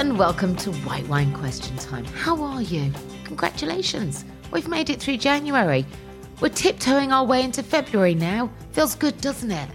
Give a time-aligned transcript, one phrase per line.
[0.00, 2.06] And welcome to White Wine Question Time.
[2.06, 2.90] How are you?
[3.24, 4.24] Congratulations.
[4.50, 5.84] We've made it through January.
[6.40, 8.50] We're tiptoeing our way into February now.
[8.72, 9.68] Feels good, doesn't it?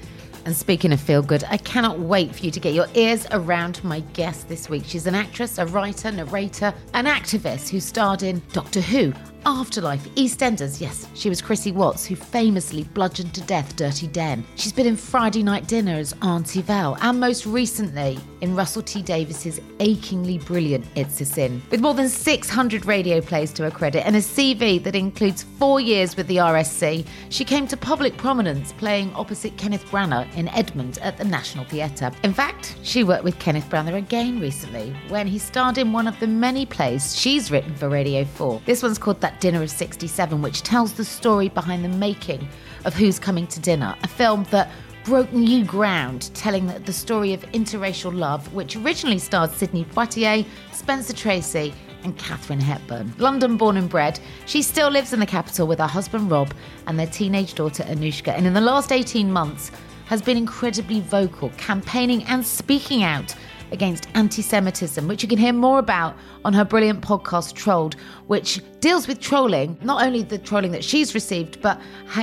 [0.46, 3.84] And speaking of feel good, I cannot wait for you to get your ears around
[3.84, 4.86] my guest this week.
[4.88, 9.14] She's an actress, a writer, narrator, an activist who starred in Doctor Who,
[9.48, 10.82] Afterlife, EastEnders.
[10.82, 14.44] Yes, she was Chrissy Watts, who famously bludgeoned to death Dirty Den.
[14.56, 19.04] She's been in Friday Night Dinner as Auntie Val, and most recently in Russell T
[19.04, 21.62] Davies's achingly brilliant It's a Sin.
[21.70, 25.80] With more than 600 radio plays to her credit and a CV that includes four
[25.80, 30.98] years with the RSC, she came to public prominence playing opposite Kenneth Branagh in Edmond
[31.04, 32.12] at the National Theatre.
[32.24, 36.20] In fact, she worked with Kenneth Branagh again recently when he starred in one of
[36.20, 38.62] the many plays she's written for Radio 4.
[38.66, 42.48] This one's called That Dinner of 67, which tells the story behind the making
[42.86, 44.72] of Who's Coming to Dinner, a film that
[45.04, 51.14] broke new ground, telling the story of interracial love, which originally starred Sidney Poitier, Spencer
[51.14, 51.74] Tracy,
[52.04, 53.14] and Katharine Hepburn.
[53.18, 56.54] London born and bred, she still lives in the capital with her husband Rob
[56.88, 59.72] and their teenage daughter Anushka, and in the last 18 months
[60.06, 63.36] has been incredibly vocal, campaigning and speaking out
[63.72, 67.96] against anti Semitism, which you can hear more about on her brilliant podcast, Trolled,
[68.28, 71.80] which deals with trolling, not only the trolling that she's received, but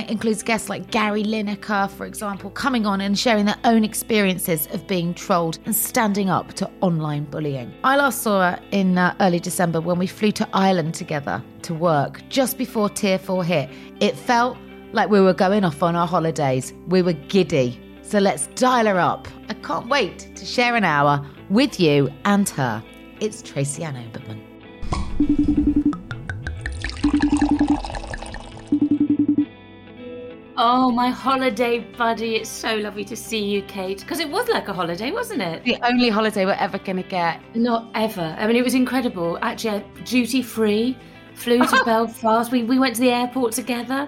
[0.07, 4.87] includes guests like Gary Lineker, for example, coming on and sharing their own experiences of
[4.87, 7.73] being trolled and standing up to online bullying.
[7.83, 11.73] I last saw her in uh, early December when we flew to Ireland together to
[11.73, 13.69] work just before Tier 4 hit.
[13.99, 14.57] It felt
[14.93, 16.73] like we were going off on our holidays.
[16.87, 17.79] We were giddy.
[18.13, 19.27] So let's dial her up.
[19.49, 22.83] I can't wait to share an hour with you and her.
[23.19, 24.39] It's Tracy Ann Oberman.
[30.55, 32.35] Oh, my holiday buddy.
[32.35, 34.01] It's so lovely to see you, Kate.
[34.01, 35.63] Because it was like a holiday, wasn't it?
[35.63, 37.41] The only holiday we're ever going to get.
[37.55, 38.35] Not ever.
[38.37, 39.39] I mean, it was incredible.
[39.41, 40.95] Actually, I duty free,
[41.33, 42.51] flew to Belfast.
[42.51, 44.07] We, we went to the airport together.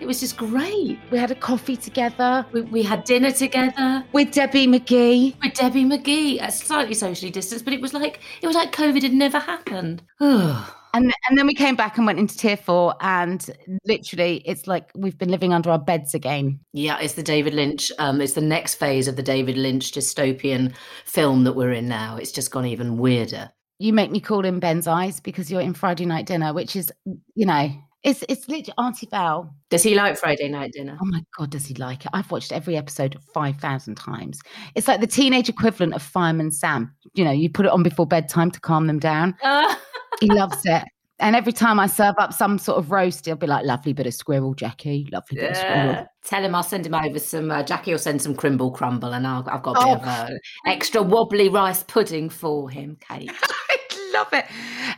[0.00, 0.98] It was just great.
[1.10, 2.44] We had a coffee together.
[2.52, 5.40] We, we had dinner together with Debbie McGee.
[5.42, 9.02] With Debbie McGee, at slightly socially distanced, but it was like it was like COVID
[9.02, 10.02] had never happened.
[10.20, 13.50] and and then we came back and went into tier four, and
[13.84, 16.60] literally, it's like we've been living under our beds again.
[16.72, 17.90] Yeah, it's the David Lynch.
[17.98, 22.16] Um, it's the next phase of the David Lynch dystopian film that we're in now.
[22.16, 23.50] It's just gone even weirder.
[23.78, 26.90] You make me call in Ben's eyes because you're in Friday Night Dinner, which is,
[27.34, 27.70] you know,
[28.06, 29.52] It's it's literally Auntie Val.
[29.68, 30.96] Does he like Friday night dinner?
[31.02, 32.12] Oh my god, does he like it?
[32.14, 34.40] I've watched every episode five thousand times.
[34.76, 36.94] It's like the teenage equivalent of Fireman Sam.
[37.14, 39.34] You know, you put it on before bedtime to calm them down.
[40.20, 40.84] he loves it.
[41.18, 44.06] And every time I serve up some sort of roast, he'll be like, "Lovely bit
[44.06, 45.08] of squirrel, Jackie.
[45.10, 47.50] Lovely bit of squirrel." Tell him I'll send him over some.
[47.50, 50.30] Uh, Jackie will send some crimble crumble, and I'll, I've got a bit of uh,
[50.66, 53.32] extra wobbly rice pudding for him, Kate.
[53.42, 53.78] I
[54.12, 54.44] love it.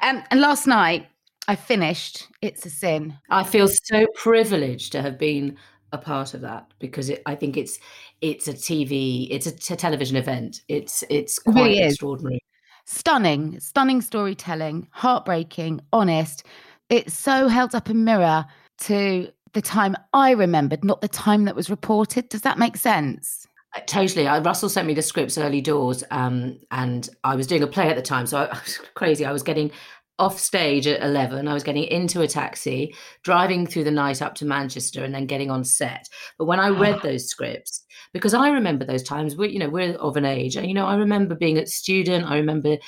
[0.02, 1.06] Um, and last night
[1.48, 3.16] I finished It's a Sin.
[3.30, 5.56] I feel so privileged to have been
[5.92, 7.78] a part of that because it, I think it's
[8.20, 10.60] it's a TV, it's a, t- television event.
[10.68, 11.94] It's it's quite really is.
[11.94, 12.40] extraordinary.
[12.84, 16.44] Stunning, stunning storytelling, heartbreaking, honest.
[16.90, 18.44] It so held up a mirror
[18.80, 22.28] to the time I remembered, not the time that was reported.
[22.28, 23.46] Does that make sense?
[23.74, 24.26] Uh, Totally.
[24.26, 27.88] I, Russell sent me the scripts early doors, um, and I was doing a play
[27.88, 29.24] at the time, so I was crazy.
[29.24, 29.70] I was getting
[30.18, 31.48] off stage at eleven.
[31.48, 35.26] I was getting into a taxi, driving through the night up to Manchester, and then
[35.26, 36.08] getting on set.
[36.38, 39.94] But when I read those scripts, because I remember those times, we, you know, we're
[39.96, 42.26] of an age, and you know, I remember being a student.
[42.26, 42.78] I remember.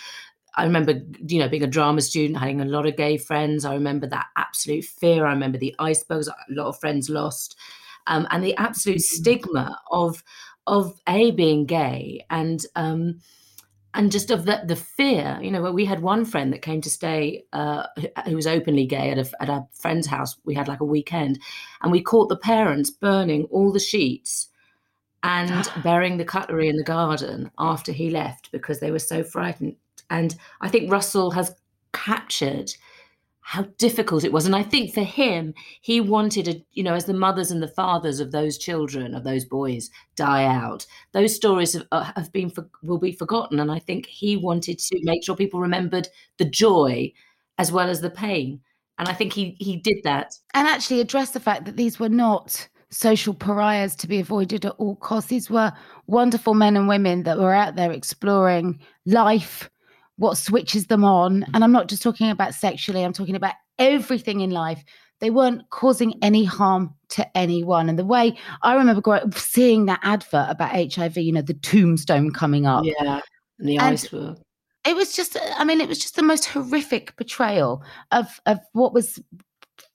[0.57, 0.95] I remember,
[1.29, 3.65] you know, being a drama student, having a lot of gay friends.
[3.65, 5.25] I remember that absolute fear.
[5.25, 7.57] I remember the icebergs, a lot of friends lost,
[8.09, 10.25] um, and the absolute stigma of
[10.67, 13.21] of a being gay and um
[13.95, 16.91] and just of the the fear you know we had one friend that came to
[16.91, 20.37] stay uh who- who was openly gay at a at a friend's house.
[20.45, 21.39] We had like a weekend
[21.83, 24.49] and we caught the parents burning all the sheets
[25.23, 29.77] and burying the cutlery in the garden after he left because they were so frightened.
[30.09, 31.55] And i think russell has
[31.93, 32.73] captured
[33.51, 34.47] how difficult it was.
[34.47, 37.75] And i think for him he wanted a you know as the mothers and the
[37.81, 42.49] fathers of those children of those boys die out those stories have, uh, have been
[42.49, 43.59] for, will be forgotten.
[43.59, 46.07] And i think he wanted to make sure people remembered
[46.39, 47.13] the joy
[47.59, 48.61] as well as the pain.
[48.99, 50.39] And i think he he did that.
[50.55, 54.77] And actually address the fact that these were not social pariahs to be avoided at
[54.79, 55.31] all costs.
[55.31, 55.73] These were
[56.07, 59.71] wonderful men and women that were out there exploring life,
[60.21, 61.45] what switches them on.
[61.55, 64.85] And I'm not just talking about sexually, I'm talking about everything in life.
[65.21, 67.89] They weren't causing any harm to anyone.
[67.89, 72.31] And the way I remember growing, seeing that advert about HIV, you know, the tombstone
[72.33, 72.85] coming up.
[72.85, 73.21] yeah
[73.59, 74.37] and the And- iceberg
[74.87, 77.83] It was just, I mean, it was just the most horrific portrayal
[78.13, 79.19] of of what was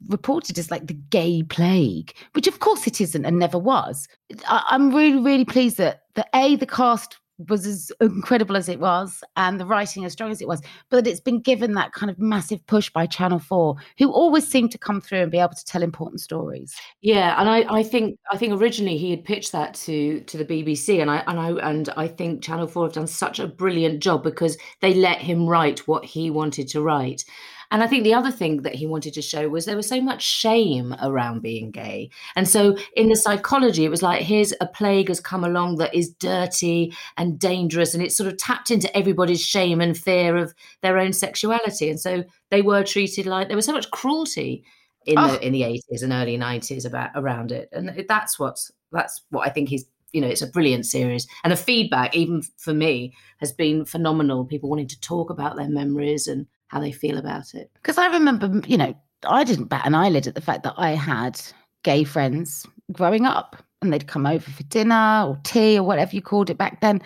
[0.10, 4.08] reported as like the gay plague, which of course it isn't and never was.
[4.48, 7.18] I, I'm really, really pleased that the a the cast
[7.50, 11.06] was as incredible as it was and the writing as strong as it was, but
[11.08, 14.78] it's been given that kind of massive push by Channel Four, who always seem to
[14.78, 16.76] come through and be able to tell important stories.
[17.02, 20.46] Yeah, and I, I think I think originally he had pitched that to to the
[20.46, 24.02] BBC, and I and I and I think Channel Four have done such a brilliant
[24.02, 27.24] job because they let him write what he wanted to write.
[27.72, 30.02] And I think the other thing that he wanted to show was there was so
[30.02, 32.10] much shame around being gay.
[32.36, 35.94] And so in the psychology, it was like, here's a plague has come along that
[35.94, 37.94] is dirty and dangerous.
[37.94, 41.90] And it sort of tapped into everybody's shame and fear of their own sexuality.
[41.90, 44.64] And so they were treated like there was so much cruelty
[45.06, 45.28] in Oh.
[45.34, 47.70] the in the 80s and early 90s about around it.
[47.72, 51.28] And that's what's that's what I think he's you know, it's a brilliant series.
[51.44, 54.46] And the feedback, even for me, has been phenomenal.
[54.46, 57.72] People wanting to talk about their memories and how they feel about it.
[57.76, 58.94] Because I remember, you know,
[59.26, 61.42] I didn't bat an eyelid at the fact that I had
[61.84, 66.22] gay friends growing up and they'd come over for dinner or tea or whatever you
[66.22, 67.02] called it back then.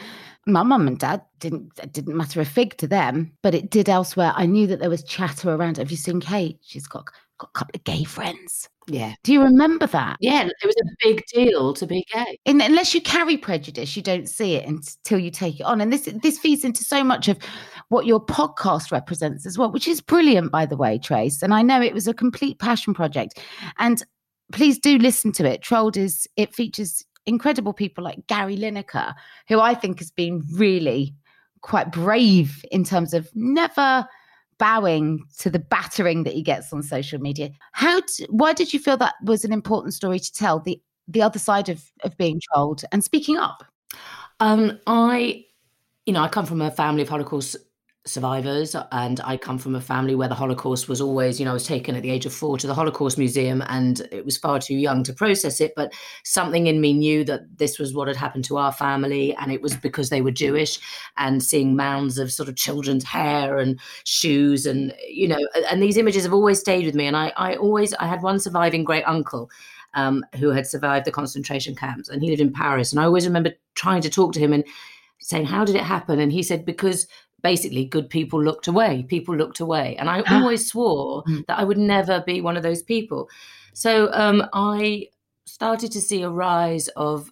[0.47, 3.89] My mum and dad didn't it didn't matter a fig to them, but it did
[3.89, 4.33] elsewhere.
[4.35, 5.77] I knew that there was chatter around.
[5.77, 6.57] Have you seen Kate?
[6.63, 7.05] She's got
[7.37, 8.67] got a couple of gay friends.
[8.87, 9.13] Yeah.
[9.23, 10.17] Do you remember that?
[10.19, 12.39] Yeah, it was a big deal to be gay.
[12.45, 15.81] Unless you carry prejudice, you don't see it until you take it on.
[15.81, 17.37] And this this feeds into so much of
[17.89, 21.41] what your podcast represents as well, which is brilliant, by the way, Trace.
[21.41, 23.39] And I know it was a complete passion project.
[23.77, 24.03] And
[24.51, 25.61] please do listen to it.
[25.61, 29.13] Trolled is it features incredible people like Gary Lineker,
[29.47, 31.13] who I think has been really
[31.61, 34.07] quite brave in terms of never
[34.59, 37.49] bowing to the battering that he gets on social media.
[37.71, 41.39] How why did you feel that was an important story to tell the the other
[41.39, 43.63] side of of being trolled and speaking up?
[44.39, 45.45] Um, I,
[46.05, 47.57] you know, I come from a family of Holocaust
[48.09, 51.53] survivors, and I come from a family where the Holocaust was always, you know, I
[51.53, 54.59] was taken at the age of four to the Holocaust Museum, and it was far
[54.59, 55.73] too young to process it.
[55.75, 59.51] But something in me knew that this was what had happened to our family, and
[59.51, 60.79] it was because they were Jewish,
[61.17, 65.97] and seeing mounds of sort of children's hair and shoes, and you know, and these
[65.97, 67.05] images have always stayed with me.
[67.05, 69.49] And I, I always, I had one surviving great uncle
[69.93, 72.91] um, who had survived the concentration camps, and he lived in Paris.
[72.91, 74.63] And I always remember trying to talk to him and
[75.19, 77.07] saying, "How did it happen?" And he said, "Because
[77.41, 79.03] basically good people looked away.
[79.07, 79.95] People looked away.
[79.97, 80.39] And I Ah.
[80.41, 81.45] always swore Mm.
[81.47, 83.29] that I would never be one of those people.
[83.73, 85.07] So um, I
[85.45, 87.31] started to see a rise of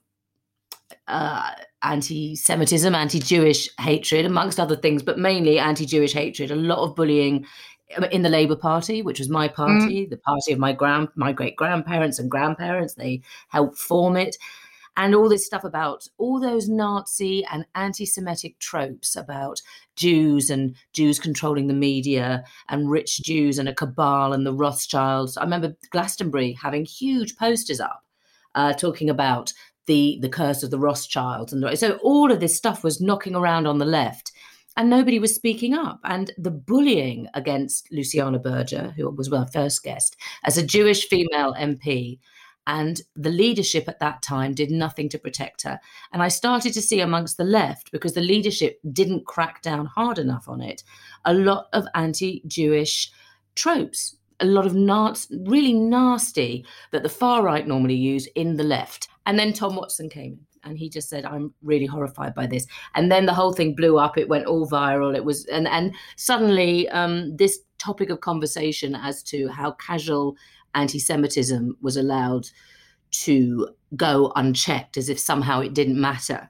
[1.07, 1.51] uh,
[1.83, 6.79] anti Semitism, anti Jewish hatred, amongst other things, but mainly anti Jewish hatred, a lot
[6.79, 7.45] of bullying
[7.95, 11.31] um, in the Labour Party, which was my party, the party of my grand, my
[11.31, 12.95] great grandparents and grandparents.
[12.95, 14.35] They helped form it,
[14.97, 19.61] and all this stuff about all those Nazi and anti-Semitic tropes about
[19.95, 25.37] Jews and Jews controlling the media and rich Jews and a cabal and the Rothschilds.
[25.37, 28.03] I remember Glastonbury having huge posters up
[28.55, 29.53] uh, talking about
[29.85, 33.67] the the curse of the Rothschilds, and so all of this stuff was knocking around
[33.67, 34.33] on the left
[34.75, 35.99] and nobody was speaking up.
[36.03, 41.55] And the bullying against Luciana Berger, who was my first guest, as a Jewish female
[41.55, 42.19] MP,
[42.67, 45.79] and the leadership at that time did nothing to protect her.
[46.11, 50.19] And I started to see amongst the left, because the leadership didn't crack down hard
[50.19, 50.83] enough on it,
[51.25, 53.09] a lot of anti Jewish
[53.55, 54.17] tropes.
[54.39, 59.07] A lot of nas- really nasty that the far right normally use in the left.
[59.25, 62.67] And then Tom Watson came in and he just said, I'm really horrified by this
[62.93, 65.95] and then the whole thing blew up it went all viral it was and and
[66.17, 70.35] suddenly um, this topic of conversation as to how casual
[70.77, 72.47] anti-semitism was allowed
[73.11, 76.49] to go unchecked as if somehow it didn't matter.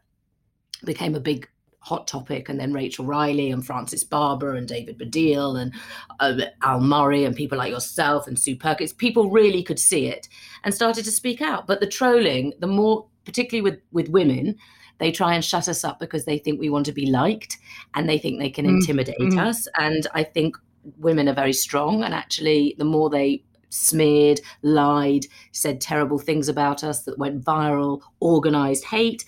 [0.85, 1.47] Became a big
[1.87, 5.73] hot topic and then rachel riley and frances barber and david baddiel and
[6.19, 10.27] uh, al murray and people like yourself and sue perkins people really could see it
[10.65, 11.65] and started to speak out.
[11.65, 14.57] But the trolling the more particularly with with women
[14.99, 17.57] they try and shut us up because they think we want to be liked
[17.93, 19.39] and they think they can Mm, intimidate mm.
[19.39, 19.67] us.
[19.79, 20.57] And i think
[20.97, 26.83] women are very strong and actually the more they smeared lied said terrible things about
[26.83, 29.25] us that went viral organized hate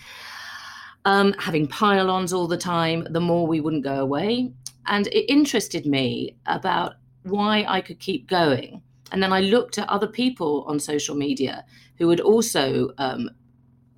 [1.06, 4.52] um, having pile-ons all the time the more we wouldn't go away.
[4.88, 6.94] And it interested me about
[7.24, 8.82] why i could keep going.
[9.12, 11.66] And then i looked at other people on social media
[11.98, 13.30] who had also um,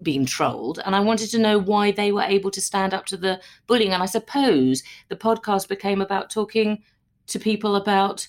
[0.01, 3.17] been trolled and i wanted to know why they were able to stand up to
[3.17, 3.93] the bullying.
[3.93, 6.83] And i suppose the podcast became about talking
[7.27, 8.27] to people about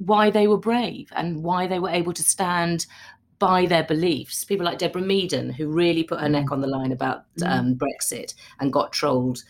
[0.00, 2.86] why they were brave and why they were able to stand
[3.38, 4.44] by their beliefs.
[4.44, 8.34] People like deborah meaden who really put her neck on the line about um, brexit
[8.58, 9.42] and got trolled.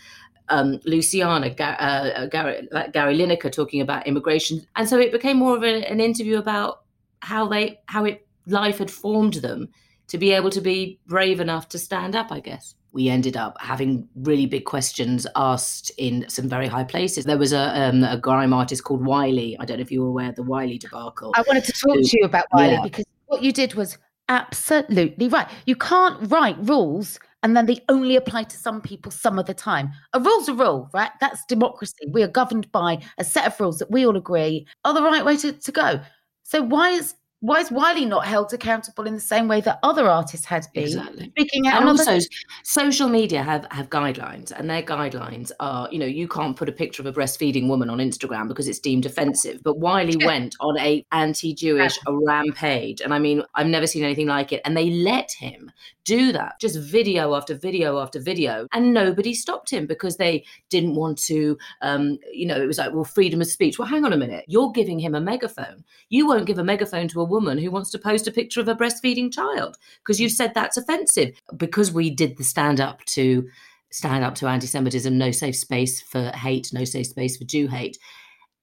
[0.48, 5.56] Um, Luciana, Ga- uh, Gary, Gary Lineker talking about immigration, and so it became more
[5.56, 6.82] of a, an interview about
[7.20, 9.68] how they, how it life had formed them
[10.08, 12.74] to be able to be brave enough to stand up, I guess.
[12.92, 17.24] We ended up having really big questions asked in some very high places.
[17.24, 19.56] There was a, um, a grime artist called Wiley.
[19.60, 21.32] I don't know if you were aware of the Wiley debacle.
[21.36, 22.82] I wanted to talk to you about Wiley Yeah.
[22.82, 23.96] because what you did was
[24.28, 25.48] absolutely right.
[25.66, 29.54] You can't write rules and then they only apply to some people some of the
[29.54, 29.92] time.
[30.12, 31.10] A rule's a rule, right?
[31.20, 32.06] That's democracy.
[32.10, 35.24] We are governed by a set of rules that we all agree are the right
[35.24, 36.00] way to, to go.
[36.42, 40.08] So why is why is Wiley not held accountable in the same way that other
[40.08, 40.84] artists had been?
[40.84, 41.30] Exactly.
[41.30, 42.26] Speaking out and on other also
[42.64, 46.72] social media have have guidelines and their guidelines are you know you can't put a
[46.72, 50.78] picture of a breastfeeding woman on instagram because it's deemed offensive but wiley went on
[50.78, 54.90] a anti-jewish a rampage and i mean i've never seen anything like it and they
[54.90, 55.70] let him
[56.10, 58.66] do that just video after video after video.
[58.72, 62.92] And nobody stopped him because they didn't want to um you know it was like
[62.92, 63.78] well freedom of speech.
[63.78, 64.44] Well hang on a minute.
[64.48, 65.84] You're giving him a megaphone.
[66.08, 68.66] You won't give a megaphone to a woman who wants to post a picture of
[68.66, 71.40] a breastfeeding child because you've said that's offensive.
[71.56, 73.48] Because we did the stand up to
[73.92, 77.98] stand up to anti-semitism no safe space for hate no safe space for jew hate.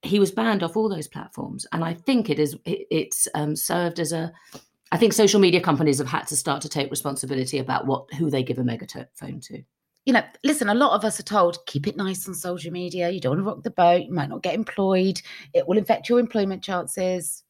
[0.02, 1.66] He was banned off all those platforms.
[1.72, 4.32] And i think it is it, it's um, served as a
[4.92, 8.30] i think social media companies have had to start to take responsibility about what who
[8.30, 9.62] they give a megaphone to
[10.08, 13.10] you know, listen, a lot of us are told keep it nice on social media.
[13.10, 14.06] You don't want to rock the boat.
[14.06, 15.20] You might not get employed.
[15.52, 17.44] It will affect your employment chances.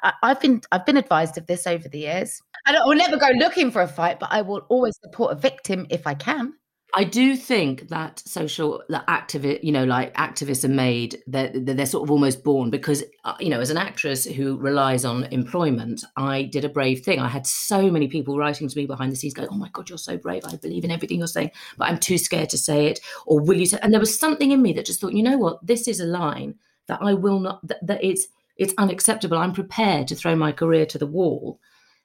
[0.00, 2.40] I, I've been I've been advised of this over the years.
[2.66, 5.34] I I will never go looking for a fight, but I will always support a
[5.34, 6.54] victim if I can.
[6.96, 11.86] I do think that social that activist, you know, like activists are made, they're, they're
[11.86, 16.04] sort of almost born because, uh, you know, as an actress who relies on employment,
[16.16, 17.18] I did a brave thing.
[17.18, 19.88] I had so many people writing to me behind the scenes going, oh my God,
[19.88, 20.44] you're so brave.
[20.46, 23.00] I believe in everything you're saying, but I'm too scared to say it.
[23.26, 25.36] Or will you say, and there was something in me that just thought, you know
[25.36, 26.54] what, this is a line
[26.86, 29.36] that I will not, that, that it's, it's unacceptable.
[29.36, 31.58] I'm prepared to throw my career to the wall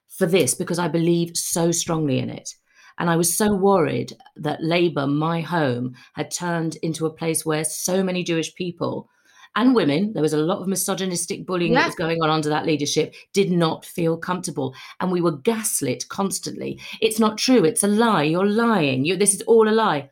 [0.08, 2.56] for this because I believe so strongly in it.
[3.00, 7.64] And I was so worried that Labour, my home, had turned into a place where
[7.64, 9.10] so many Jewish people
[9.56, 11.80] and women, there was a lot of misogynistic bullying Yeah.
[11.80, 14.76] that was going on under that leadership, did not feel comfortable.
[15.00, 16.80] And we were gaslit constantly.
[17.02, 17.64] It's not true.
[17.64, 18.24] It's a lie.
[18.24, 19.06] You're lying.
[19.06, 20.12] You, this is all a lie.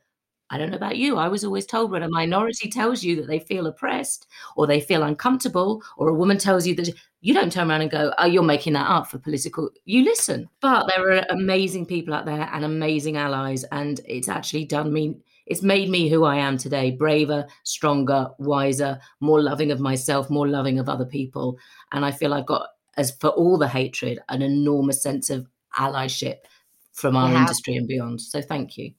[0.49, 1.17] I don't know about you.
[1.17, 4.79] I was always told when a minority tells you that they feel oppressed or they
[4.79, 6.89] feel uncomfortable, or a woman tells you that
[7.21, 9.69] you don't turn around and go, Oh, you're making that up for political.
[9.85, 10.47] You listen.
[10.61, 13.65] But there are amazing people out there and amazing allies.
[13.71, 18.99] And it's actually done me, it's made me who I am today braver, stronger, wiser,
[19.19, 21.57] more loving of myself, more loving of other people.
[21.91, 26.37] And I feel I've got, as for all the hatred, an enormous sense of allyship
[26.93, 28.21] from our industry and beyond.
[28.21, 28.93] So thank you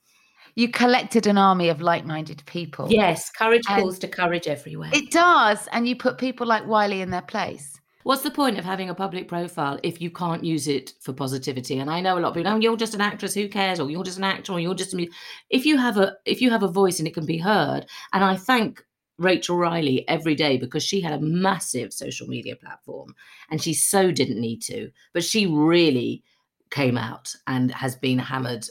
[0.59, 2.91] you collected an army of like-minded people.
[2.91, 4.91] Yes, courage and calls to courage everywhere.
[4.93, 7.81] It does, and you put people like Wiley in their place.
[8.03, 11.79] What's the point of having a public profile if you can't use it for positivity?
[11.79, 13.79] And I know a lot of people, oh, you're just an actress, who cares?
[13.79, 15.09] Or you're just an actor, or you're just a
[15.49, 17.87] if you have a if you have a voice and it can be heard.
[18.13, 18.85] And I thank
[19.17, 23.15] Rachel Riley every day because she had a massive social media platform
[23.49, 26.25] and she so didn't need to, but she really
[26.71, 28.67] came out and has been hammered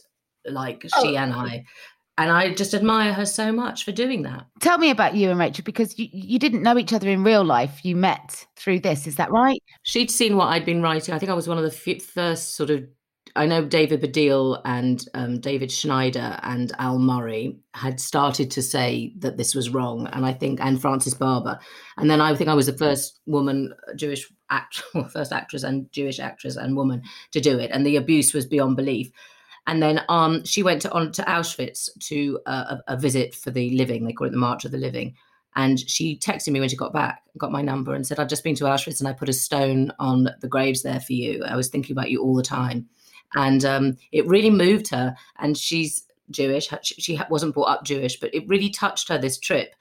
[0.47, 1.03] like oh.
[1.03, 1.65] she and I.
[2.19, 4.47] And I just admire her so much for doing that.
[4.59, 7.43] Tell me about you and Rachel because you, you didn't know each other in real
[7.43, 7.85] life.
[7.85, 9.05] You met through this.
[9.05, 9.61] Is that right?
[9.83, 11.13] She'd seen what I'd been writing.
[11.13, 12.87] I think I was one of the first sort of
[13.37, 19.13] I know David Baddiel and um, David Schneider and Al Murray had started to say
[19.19, 21.59] that this was wrong, and I think and Frances Barber,
[21.97, 24.81] and then I think I was the first woman, Jewish act,
[25.13, 28.75] first actress and Jewish actress and woman to do it, and the abuse was beyond
[28.75, 29.11] belief.
[29.67, 33.51] And then um, she went to, on to Auschwitz to uh, a, a, visit for
[33.51, 34.05] the living.
[34.05, 35.15] They call it the March of the Living.
[35.57, 38.43] And she texted me when she got back, got my number, and said, "I've just
[38.43, 41.43] been to Auschwitz and I put a stone on the graves there for you.
[41.43, 42.87] I was thinking about you all the time."
[43.35, 45.15] And um, it really moved her.
[45.39, 46.69] And she's Jewish.
[46.83, 49.75] She wasn't brought up Jewish, but it really touched her this trip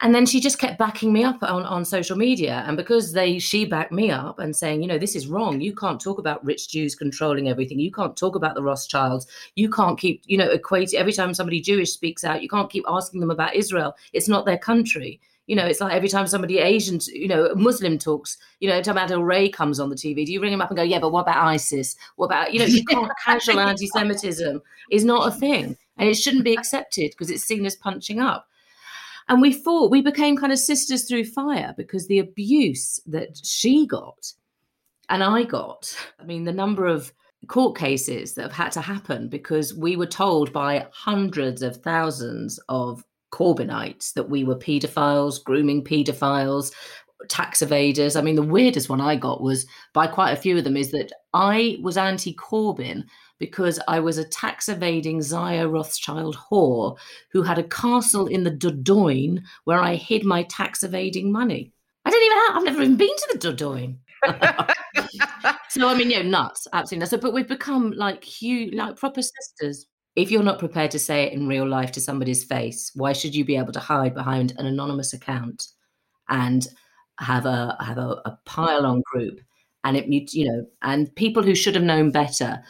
[0.00, 2.64] and then she just kept backing me up on, on social media.
[2.66, 5.60] And because they she backed me up and saying you know this is wrong.
[5.60, 7.78] You can't talk about rich jews controlling everything.
[7.78, 9.26] You can't talk about the rothschilds.
[9.56, 12.84] You can't keep you know equate every time somebody jewish speaks out you can't keep
[12.88, 13.94] asking them about israel.
[14.12, 15.20] It's not their country.
[15.46, 18.94] You know, it's like every time somebody Asian, you know, Muslim talks, you know, time
[18.94, 21.10] Adil Ray comes on the TV, do you ring him up and go, yeah, but
[21.10, 21.96] what about ISIS?
[22.14, 24.62] What about, you know, you can't, casual anti-Semitism.
[24.92, 25.76] Is not a thing.
[25.96, 28.46] And it shouldn't be accepted because it's seen as punching up.
[29.30, 33.86] And we fought, we became kind of sisters through fire because the abuse that she
[33.86, 34.32] got
[35.08, 37.12] and I got, I mean, the number of
[37.46, 42.58] court cases that have had to happen because we were told by hundreds of thousands
[42.68, 46.72] of Corbynites that we were paedophiles, grooming paedophiles,
[47.28, 48.18] tax evaders.
[48.18, 50.90] I mean, the weirdest one I got was by quite a few of them is
[50.90, 53.04] that I was anti Corbyn
[53.40, 56.96] because I was a tax evading Zaya Rothschild whore
[57.32, 61.72] who had a castle in the Dordogne where I hid my tax evading money.
[62.04, 63.96] I don't even have, I've never even been to the Dordogne.
[65.68, 67.10] so I mean, you know, nuts, absolutely nuts.
[67.10, 69.86] So, but we've become like huge, like proper sisters.
[70.14, 73.34] If you're not prepared to say it in real life to somebody's face, why should
[73.34, 75.66] you be able to hide behind an anonymous account
[76.28, 76.66] and
[77.18, 79.40] have a have a, a pile on group
[79.84, 82.62] and it you know and people who should have known better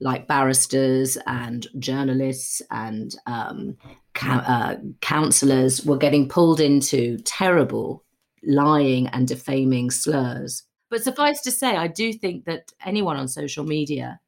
[0.00, 3.76] like barristers and journalists and um,
[4.22, 8.04] uh, counselors were getting pulled into terrible
[8.44, 10.64] lying and defaming slurs.
[10.90, 14.20] But suffice to say, I do think that anyone on social media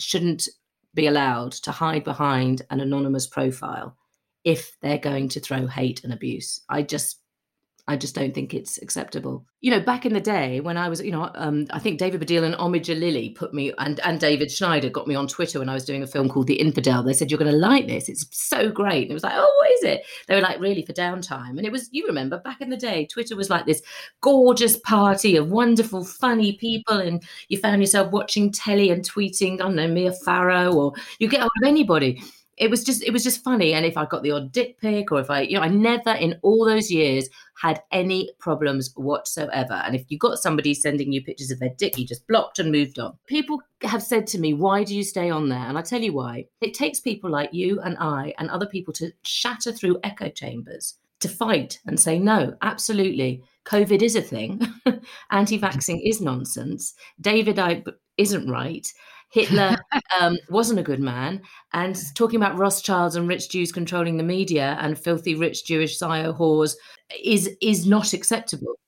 [0.00, 0.48] shouldn't
[0.94, 3.96] be allowed to hide behind an anonymous profile
[4.44, 6.60] if they're going to throw hate and abuse.
[6.68, 7.20] I just
[7.88, 9.46] I just don't think it's acceptable.
[9.62, 12.20] You know, back in the day when I was, you know, um, I think David
[12.20, 15.70] Baddiel and Omid Djalili put me, and, and David Schneider got me on Twitter when
[15.70, 17.02] I was doing a film called The Infidel.
[17.02, 18.10] They said, You're going to like this.
[18.10, 19.04] It's so great.
[19.04, 20.04] And it was like, Oh, what is it?
[20.26, 21.56] They were like, Really for downtime.
[21.56, 23.80] And it was, you remember, back in the day, Twitter was like this
[24.20, 26.98] gorgeous party of wonderful, funny people.
[26.98, 31.26] And you found yourself watching telly and tweeting, I don't know, Mia Farrow, or you
[31.26, 32.22] get hold anybody
[32.58, 33.72] it was just it was just funny.
[33.72, 36.10] And if i got the odd dick pic or if i you know i never
[36.10, 37.28] in all those years
[37.60, 39.74] had any problems whatsoever.
[39.74, 42.70] And if you got somebody sending you pictures of their dick you just blocked and
[42.70, 43.16] moved on.
[43.26, 45.58] People have said to me why do you stay on there?
[45.58, 46.46] And i tell you why.
[46.60, 50.94] It takes people like you and i and other people to shatter through echo chambers
[51.20, 53.42] to fight and say no absolutely.
[53.64, 54.62] Covid is a thing.
[55.30, 56.94] Anti-vaxxing is nonsense.
[57.20, 58.86] David Icke isn't right
[59.30, 59.76] Hitler
[60.20, 64.78] um, wasn't a good man, and talking about Rothschilds and rich Jews controlling the media
[64.80, 66.74] and filthy rich Jewish Zio whores
[67.22, 68.78] is is not acceptable.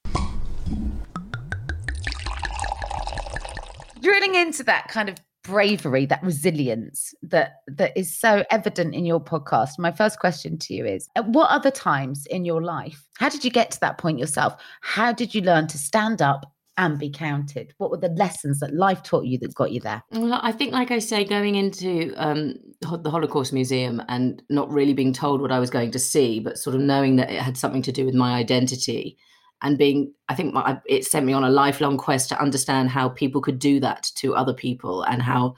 [4.00, 9.20] Drilling into that kind of bravery, that resilience that that is so evident in your
[9.20, 9.78] podcast.
[9.78, 13.44] My first question to you is: At what other times in your life, how did
[13.44, 14.56] you get to that point yourself?
[14.80, 16.50] How did you learn to stand up
[16.80, 17.74] and be counted?
[17.76, 20.02] What were the lessons that life taught you that got you there?
[20.12, 24.94] Well, I think, like I say, going into um, the Holocaust Museum and not really
[24.94, 27.58] being told what I was going to see, but sort of knowing that it had
[27.58, 29.18] something to do with my identity
[29.60, 33.10] and being, I think my, it sent me on a lifelong quest to understand how
[33.10, 35.56] people could do that to other people and how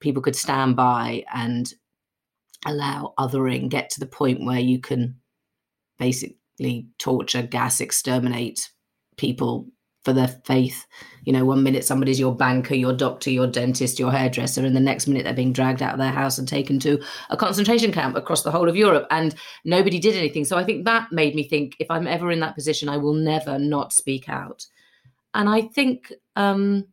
[0.00, 1.72] people could stand by and
[2.66, 5.14] allow othering get to the point where you can
[6.00, 8.70] basically torture, gas, exterminate
[9.16, 9.68] people
[10.04, 10.86] for their faith.
[11.24, 14.80] You know, one minute somebody's your banker, your doctor, your dentist, your hairdresser, and the
[14.80, 18.14] next minute they're being dragged out of their house and taken to a concentration camp
[18.14, 20.44] across the whole of Europe, and nobody did anything.
[20.44, 23.14] So I think that made me think if I'm ever in that position, I will
[23.14, 24.66] never not speak out.
[25.32, 26.86] And I think um,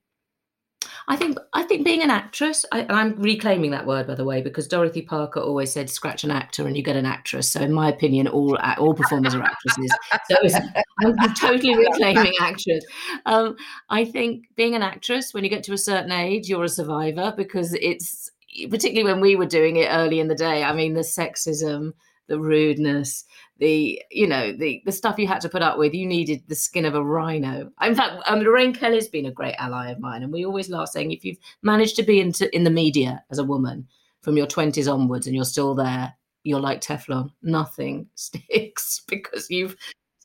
[1.08, 4.24] I think I think being an actress, I, and I'm reclaiming that word by the
[4.24, 7.62] way, because Dorothy Parker always said, "Scratch an actor and you get an actress." So,
[7.62, 9.92] in my opinion, all all performers are actresses.
[10.30, 10.60] So,
[11.00, 12.86] I'm totally reclaiming actress.
[13.26, 13.56] Um,
[13.90, 17.34] I think being an actress, when you get to a certain age, you're a survivor
[17.36, 18.32] because it's
[18.70, 20.64] particularly when we were doing it early in the day.
[20.64, 21.94] I mean, the sexism,
[22.28, 23.26] the rudeness,
[23.62, 25.94] the you know the the stuff you had to put up with.
[25.94, 27.72] You needed the skin of a rhino.
[27.82, 30.90] In fact, um, Lorraine Kelly's been a great ally of mine, and we always laugh
[30.90, 33.88] saying if you've managed to be into in the media as a woman
[34.22, 36.12] from your twenties onwards, and you're still there,
[36.44, 37.32] you're like Teflon.
[37.44, 39.78] Nothing sticks because you've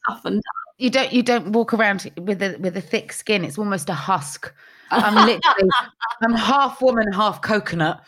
[0.09, 0.75] toughened up.
[0.79, 3.45] You don't you don't walk around with a with a thick skin.
[3.45, 4.51] It's almost a husk.
[4.91, 5.71] I'm literally,
[6.23, 8.05] I'm half woman, half coconut.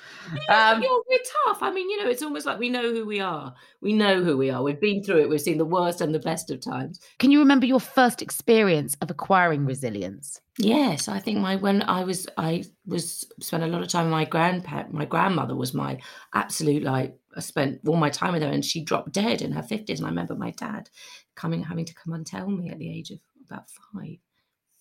[0.49, 1.63] Um, you're, we're tough.
[1.63, 3.55] I mean, you know, it's almost like we know who we are.
[3.81, 4.63] We know who we are.
[4.63, 5.29] We've been through it.
[5.29, 7.01] We've seen the worst and the best of times.
[7.19, 10.41] Can you remember your first experience of acquiring resilience?
[10.59, 14.13] Yes, I think my when I was I was spent a lot of time with
[14.13, 14.85] my grandpa.
[14.91, 16.01] My grandmother was my
[16.35, 17.17] absolute like.
[17.37, 20.01] I spent all my time with her, and she dropped dead in her fifties.
[20.01, 20.91] And I remember my dad
[21.37, 24.19] coming, having to come and tell me at the age of about five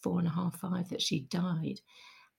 [0.07, 1.81] four and a half, five that she died.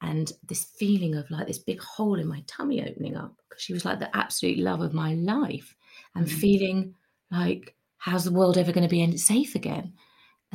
[0.00, 3.74] And this feeling of like this big hole in my tummy opening up because she
[3.74, 5.74] was like the absolute love of my life
[6.14, 6.30] and mm.
[6.30, 6.94] feeling
[7.30, 9.92] like, how's the world ever going to be safe again?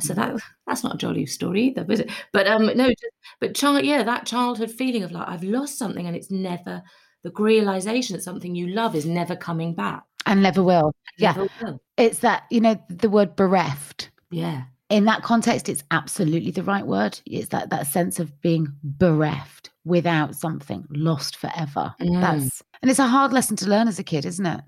[0.00, 2.10] So that that's not a jolly story either, is it?
[2.32, 2.92] But um, no,
[3.38, 6.82] but child, yeah, that childhood feeling of like I've lost something and it's never
[7.22, 10.92] the realization that something you love is never coming back and never will.
[11.16, 11.80] Yeah, never will.
[11.96, 14.10] it's that you know the word bereft.
[14.30, 17.18] Yeah, in that context, it's absolutely the right word.
[17.26, 21.92] It's that that sense of being bereft without something, lost forever.
[22.00, 22.20] Mm.
[22.20, 24.60] That's and it's a hard lesson to learn as a kid, isn't it?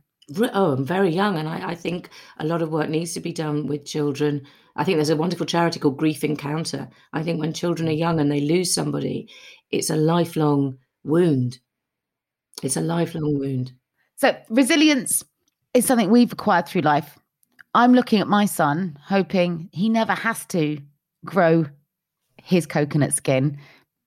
[0.53, 2.09] Oh, I'm very young, and I, I, think
[2.39, 4.45] a lot of work needs to be done with children.
[4.75, 6.89] I think there's a wonderful charity called Grief Encounter.
[7.13, 9.31] I think when children are young and they lose somebody,
[9.71, 11.61] it's a lifelong wound.
[12.65, 13.75] It's a lifelong wound.
[14.17, 15.23] So resilience
[15.73, 17.17] is something we've acquired through life.
[17.77, 20.79] I'm looking at my son, hoping he never has to
[21.27, 21.67] grow
[22.43, 23.59] his coconut skin,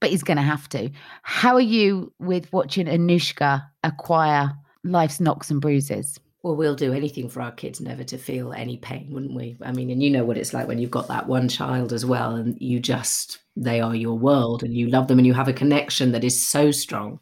[0.02, 0.90] but he's going to have to.
[1.22, 4.54] How are you with watching Anushka acquire
[4.84, 6.20] life's knocks and bruises?
[6.42, 9.56] Well, we'll do anything for our kids never to feel any pain, wouldn't we?
[9.62, 12.04] I mean, and you know what it's like when you've got that one child as
[12.04, 15.48] well, and you just, they are your world and you love them and you have
[15.48, 17.20] a connection that is so strong.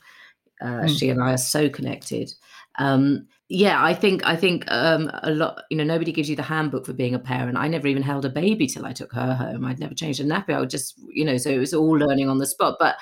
[0.61, 0.97] Uh, mm.
[0.97, 2.31] She and I are so connected.
[2.79, 5.63] Um, yeah, I think I think um, a lot.
[5.69, 7.57] You know, nobody gives you the handbook for being a parent.
[7.57, 9.63] I never even held a baby till I took her home.
[9.63, 10.53] I'd never changed a nappy.
[10.53, 12.75] I would just, you know, so it was all learning on the spot.
[12.77, 12.97] But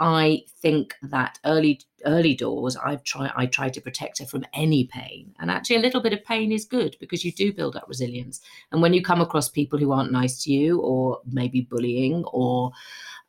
[0.00, 4.86] I think that early early doors, I've tried I try to protect her from any
[4.86, 5.34] pain.
[5.38, 8.40] And actually, a little bit of pain is good because you do build up resilience.
[8.72, 12.72] And when you come across people who aren't nice to you, or maybe bullying, or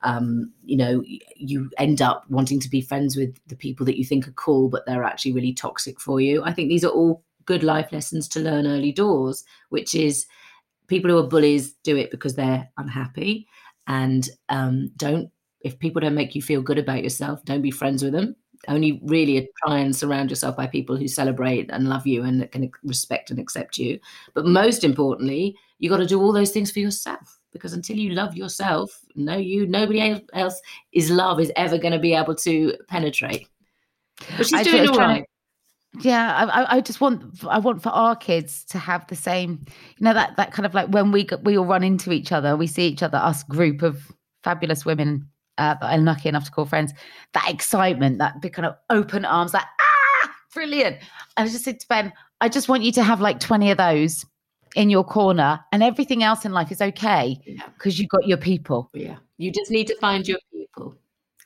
[0.04, 1.04] um, you know,
[1.36, 4.70] you end up wanting to be friends with the people that you think are cool,
[4.70, 6.44] but they're actually really toxic for you.
[6.44, 10.26] I think these are all good life lessons to learn early doors, which is
[10.88, 13.48] people who are bullies do it because they're unhappy.
[13.88, 18.04] And um, don't if people don't make you feel good about yourself don't be friends
[18.04, 18.36] with them.
[18.68, 22.72] Only really try and surround yourself by people who celebrate and love you and can
[22.84, 24.00] respect and accept you.
[24.34, 28.12] But most importantly you got to do all those things for yourself because until you
[28.12, 30.62] love yourself, no, you, nobody else
[30.94, 33.48] is love is ever going to be able to penetrate.
[34.38, 35.26] But she's I doing all right.
[36.00, 39.66] Yeah, I, I just want I want for our kids to have the same,
[39.98, 42.56] you know, that that kind of like when we we all run into each other,
[42.56, 44.12] we see each other, us group of
[44.44, 46.94] fabulous women uh, that I'm lucky enough to call friends.
[47.34, 50.98] That excitement, that big kind of open arms, like ah, brilliant.
[51.36, 53.78] And I just said to Ben, I just want you to have like twenty of
[53.78, 54.26] those
[54.76, 57.38] in your corner and everything else in life is okay
[57.76, 58.04] because yeah.
[58.04, 58.90] you've got your people.
[58.94, 59.18] Yeah.
[59.38, 60.96] You just need to find your people.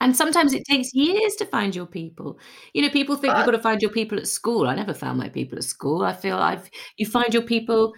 [0.01, 2.37] And sometimes it takes years to find your people.
[2.73, 4.67] You know, people think you've got to find your people at school.
[4.67, 6.03] I never found my people at school.
[6.03, 7.93] I feel I've you find your people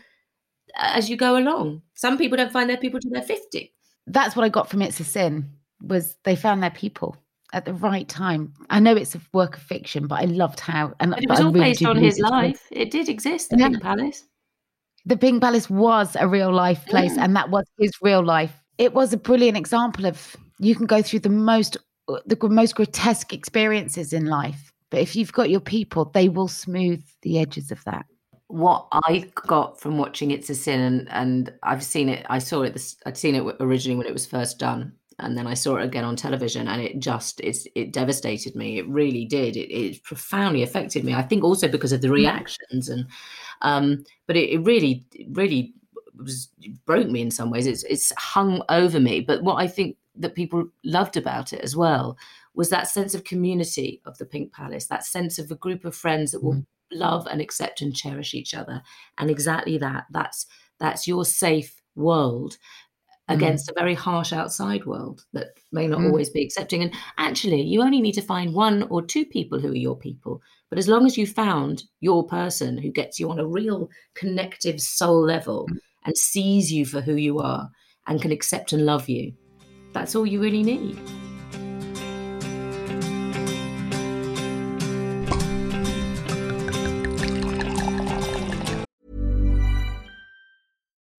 [0.79, 1.81] uh, as you go along.
[1.95, 3.73] Some people don't find their people till they're 50.
[4.07, 5.49] that's what I got from It's a Sin
[5.81, 7.17] was they found their people
[7.53, 8.53] at the right time.
[8.69, 11.39] I know it's a work of fiction, but I loved how and but it was
[11.39, 12.67] all really based on his life.
[12.71, 13.69] It did exist, the yeah.
[13.69, 14.23] Pink Palace.
[15.07, 17.23] The Pink Palace was a real life place, yeah.
[17.23, 18.51] and that was his real life.
[18.77, 21.77] It was a brilliant example of you can go through the most
[22.25, 27.03] the most grotesque experiences in life, but if you've got your people, they will smooth
[27.21, 28.05] the edges of that
[28.47, 32.61] what I got from watching It's a Sin, and, and I've seen it, I saw
[32.63, 35.77] it, this, I'd seen it originally when it was first done, and then I saw
[35.77, 38.79] it again on television, and it just it's, it devastated me.
[38.79, 39.57] It really did.
[39.57, 41.13] It, it profoundly affected me.
[41.13, 43.05] I think also because of the reactions, and
[43.61, 45.73] um, but it, it really, really
[46.15, 46.49] was
[46.85, 47.67] broke me in some ways.
[47.67, 49.21] It's it's hung over me.
[49.21, 52.17] But what I think that people loved about it as well
[52.55, 55.95] was that sense of community of the Pink Palace, that sense of a group of
[55.95, 58.81] friends that will mm love and accept and cherish each other
[59.17, 60.45] and exactly that that's
[60.79, 62.57] that's your safe world.
[63.27, 63.71] Against mm.
[63.71, 66.05] a very harsh outside world that may not mm.
[66.05, 69.71] always be accepting and actually you only need to find one or two people who
[69.71, 73.39] are your people but as long as you found your person who gets you on
[73.39, 75.77] a real connective soul level mm.
[76.05, 77.69] and sees you for who you are
[78.07, 79.33] and can accept and love you
[79.93, 80.97] that's all you really need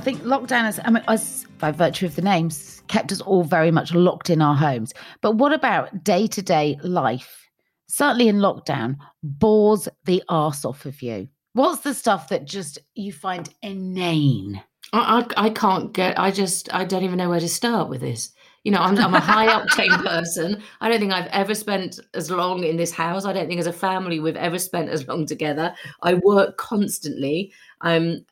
[0.00, 3.44] I think lockdown has, I mean, as by virtue of the names, kept us all
[3.44, 4.94] very much locked in our homes.
[5.20, 7.50] But what about day to day life?
[7.86, 11.28] Certainly in lockdown, bores the arse off of you.
[11.52, 14.62] What's the stuff that just you find inane?
[14.94, 16.18] I, I, I can't get.
[16.18, 18.32] I just I don't even know where to start with this.
[18.64, 20.62] You know, I'm, I'm a high octane person.
[20.80, 23.26] I don't think I've ever spent as long in this house.
[23.26, 25.74] I don't think as a family we've ever spent as long together.
[26.00, 27.52] I work constantly.
[27.82, 28.24] I'm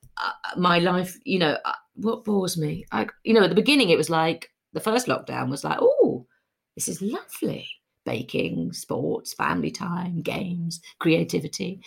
[0.56, 2.84] my life, you know, uh, what bores me?
[2.92, 6.26] I, you know, at the beginning, it was like the first lockdown was like, oh,
[6.74, 7.68] this is lovely.
[8.04, 11.82] Baking, sports, family time, games, creativity.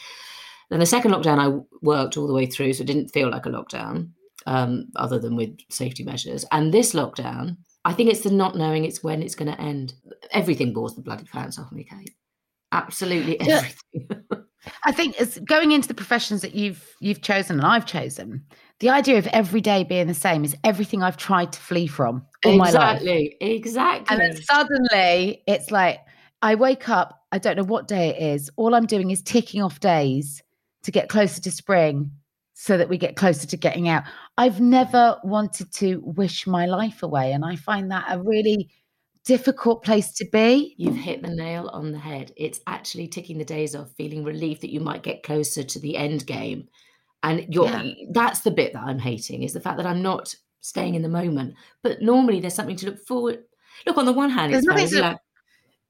[0.70, 3.46] Then the second lockdown, I worked all the way through, so it didn't feel like
[3.46, 4.12] a lockdown,
[4.46, 6.46] um, other than with safety measures.
[6.52, 9.96] And this lockdown, I think it's the not knowing it's when it's going to end.
[10.32, 12.16] Everything bores the bloody pants off me, Kate.
[12.72, 13.76] Absolutely everything.
[14.84, 18.44] I think it's going into the professions that you've you've chosen and I've chosen.
[18.80, 22.26] The idea of every day being the same is everything I've tried to flee from
[22.44, 23.02] all exactly, my life.
[23.02, 24.08] Exactly, exactly.
[24.10, 26.00] And then suddenly it's like
[26.42, 28.50] I wake up, I don't know what day it is.
[28.56, 30.42] All I'm doing is ticking off days
[30.84, 32.12] to get closer to spring
[32.54, 34.04] so that we get closer to getting out.
[34.38, 37.34] I've never wanted to wish my life away.
[37.34, 38.70] And I find that a really
[39.26, 40.76] difficult place to be.
[40.78, 42.32] You've hit the nail on the head.
[42.36, 45.98] It's actually ticking the days off, feeling relief that you might get closer to the
[45.98, 46.68] end game.
[47.24, 47.94] And you're yeah.
[48.12, 51.10] that's the bit that I'm hating is the fact that I'm not staying in the
[51.10, 51.56] moment.
[51.84, 53.44] But normally there's something to look forward.
[53.86, 55.18] Look, on the one hand, it's very, to- like,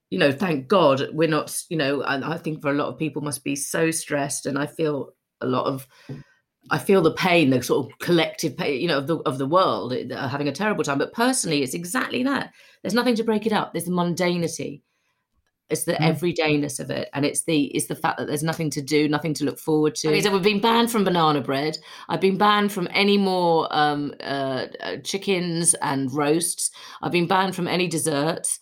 [0.10, 3.00] you know, thank God we're not, you know, and I think for a lot of
[3.00, 4.46] people must be so stressed.
[4.46, 5.88] And I feel a lot of
[6.70, 9.48] I feel the pain, the sort of collective pain, you know, of the of the
[9.48, 11.00] world uh, having a terrible time.
[11.00, 12.54] But personally, it's exactly that.
[12.82, 13.74] There's nothing to break it up.
[13.74, 14.82] There's the mundanity.
[15.72, 18.82] It's the everydayness of it, and it's the it's the fact that there's nothing to
[18.82, 20.10] do, nothing to look forward to.
[20.10, 21.78] Okay, so we've been banned from banana bread.
[22.10, 26.72] I've been banned from any more um, uh, uh, chickens and roasts.
[27.02, 28.60] I've been banned from any desserts.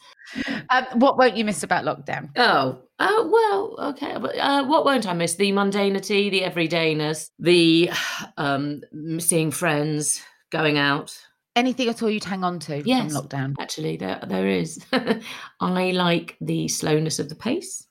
[0.70, 2.30] Um, what won't you miss about lockdown?
[2.38, 4.16] Oh, uh, well, okay.
[4.20, 5.36] But uh, what won't I miss?
[5.36, 7.90] The mundanity, the everydayness, the
[8.38, 8.82] um,
[9.20, 11.18] seeing friends, going out.
[11.56, 13.12] Anything at all you'd hang on to Yes.
[13.14, 13.56] from lockdown?
[13.60, 14.84] Actually, there there is.
[15.60, 17.86] I like the slowness of the pace.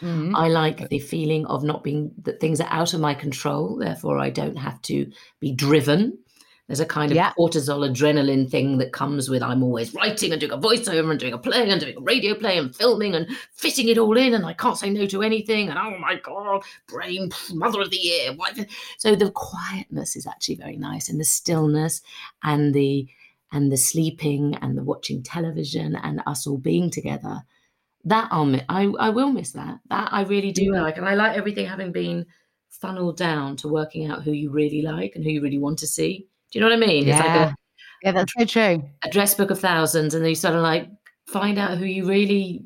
[0.00, 0.32] Mhm.
[0.34, 3.76] I like the feeling of not being that things are out of my control.
[3.76, 6.18] Therefore, I don't have to be driven.
[6.66, 7.32] There's a kind of Yeah.
[7.38, 11.34] cortisol adrenaline thing that comes with I'm always writing and doing a voiceover and doing
[11.34, 14.46] a play and doing a radio play and filming and fitting it all in and
[14.46, 18.34] I can't say no to anything and oh my god, brain mother of the year.
[18.98, 22.00] So the quietness is actually very nice and the stillness
[22.42, 23.08] and the
[23.52, 27.42] and the sleeping and the watching television and us all being together.
[28.04, 29.80] That I'll mi- I I will miss that.
[29.90, 32.26] That I really do like, and I like everything having been
[32.70, 35.86] funneled down to working out who you really like and who you really want to
[35.86, 36.26] see.
[36.54, 37.08] Do you know what I mean?
[37.08, 37.48] It's like Yeah.
[37.50, 37.54] a,
[38.04, 38.84] Yeah, that's so true.
[39.02, 40.88] a dress book of thousands, and then you sort of like
[41.26, 42.64] find out who you really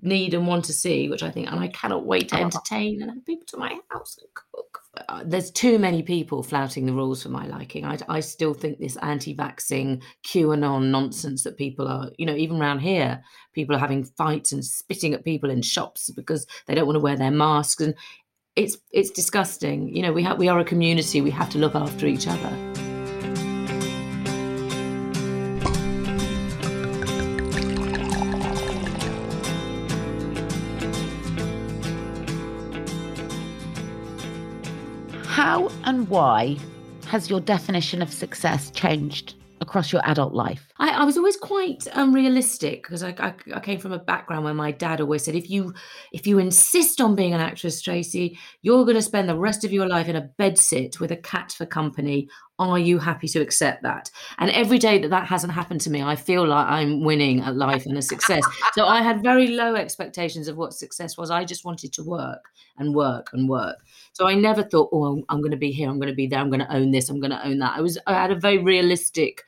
[0.00, 3.10] need and want to see, which I think, and I cannot wait to entertain and
[3.10, 4.80] have people to my house and cook.
[5.08, 7.84] Uh, there's too many people flouting the rules for my liking.
[7.84, 12.78] I, I still think this anti-vaxxing QAnon nonsense that people are, you know, even around
[12.80, 13.20] here,
[13.52, 17.00] people are having fights and spitting at people in shops because they don't want to
[17.00, 17.94] wear their masks, and
[18.54, 19.88] it's it's disgusting.
[19.96, 21.20] You know, we have we are a community.
[21.20, 22.73] We have to look after each other.
[35.84, 36.56] And why
[37.06, 40.72] has your definition of success changed across your adult life?
[40.78, 44.44] I, I was always quite um, realistic because I, I, I came from a background
[44.44, 45.72] where my dad always said, if you
[46.12, 49.72] if you insist on being an actress, Tracy, you're going to spend the rest of
[49.72, 52.28] your life in a bedsit with a cat for company.
[52.58, 54.10] Are you happy to accept that?
[54.38, 57.56] And every day that that hasn't happened to me, I feel like I'm winning at
[57.56, 58.44] life and a success.
[58.74, 61.30] so I had very low expectations of what success was.
[61.30, 62.44] I just wanted to work
[62.78, 63.78] and work and work.
[64.12, 66.38] So I never thought, oh, I'm going to be here, I'm going to be there,
[66.38, 67.76] I'm going to own this, I'm going to own that.
[67.76, 69.42] I was I had a very realistic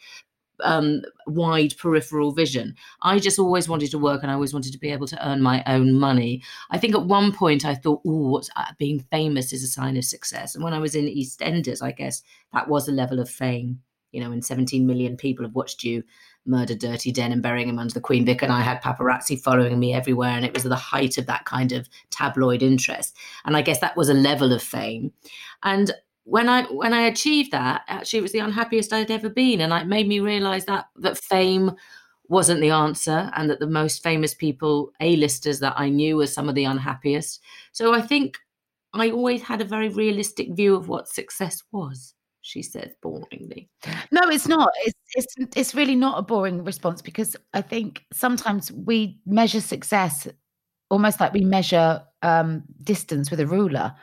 [0.62, 2.74] um, wide peripheral vision.
[3.02, 5.42] I just always wanted to work and I always wanted to be able to earn
[5.42, 6.42] my own money.
[6.70, 10.04] I think at one point I thought, oh, uh, being famous is a sign of
[10.04, 10.54] success.
[10.54, 13.80] And when I was in EastEnders, I guess that was a level of fame.
[14.12, 16.02] You know, when 17 million people have watched you
[16.46, 19.78] murder Dirty Den and burying him under the Queen Vic, and I had paparazzi following
[19.78, 23.16] me everywhere, and it was the height of that kind of tabloid interest.
[23.44, 25.12] And I guess that was a level of fame.
[25.62, 25.92] And
[26.26, 29.72] when I when I achieved that, actually, it was the unhappiest I'd ever been, and
[29.72, 31.70] it made me realise that that fame
[32.28, 36.48] wasn't the answer, and that the most famous people, A-listers that I knew, were some
[36.48, 37.40] of the unhappiest.
[37.70, 38.38] So I think
[38.92, 42.14] I always had a very realistic view of what success was.
[42.42, 43.68] She says boringly.
[44.10, 44.70] No, it's not.
[44.84, 50.26] It's it's it's really not a boring response because I think sometimes we measure success
[50.90, 53.94] almost like we measure um, distance with a ruler.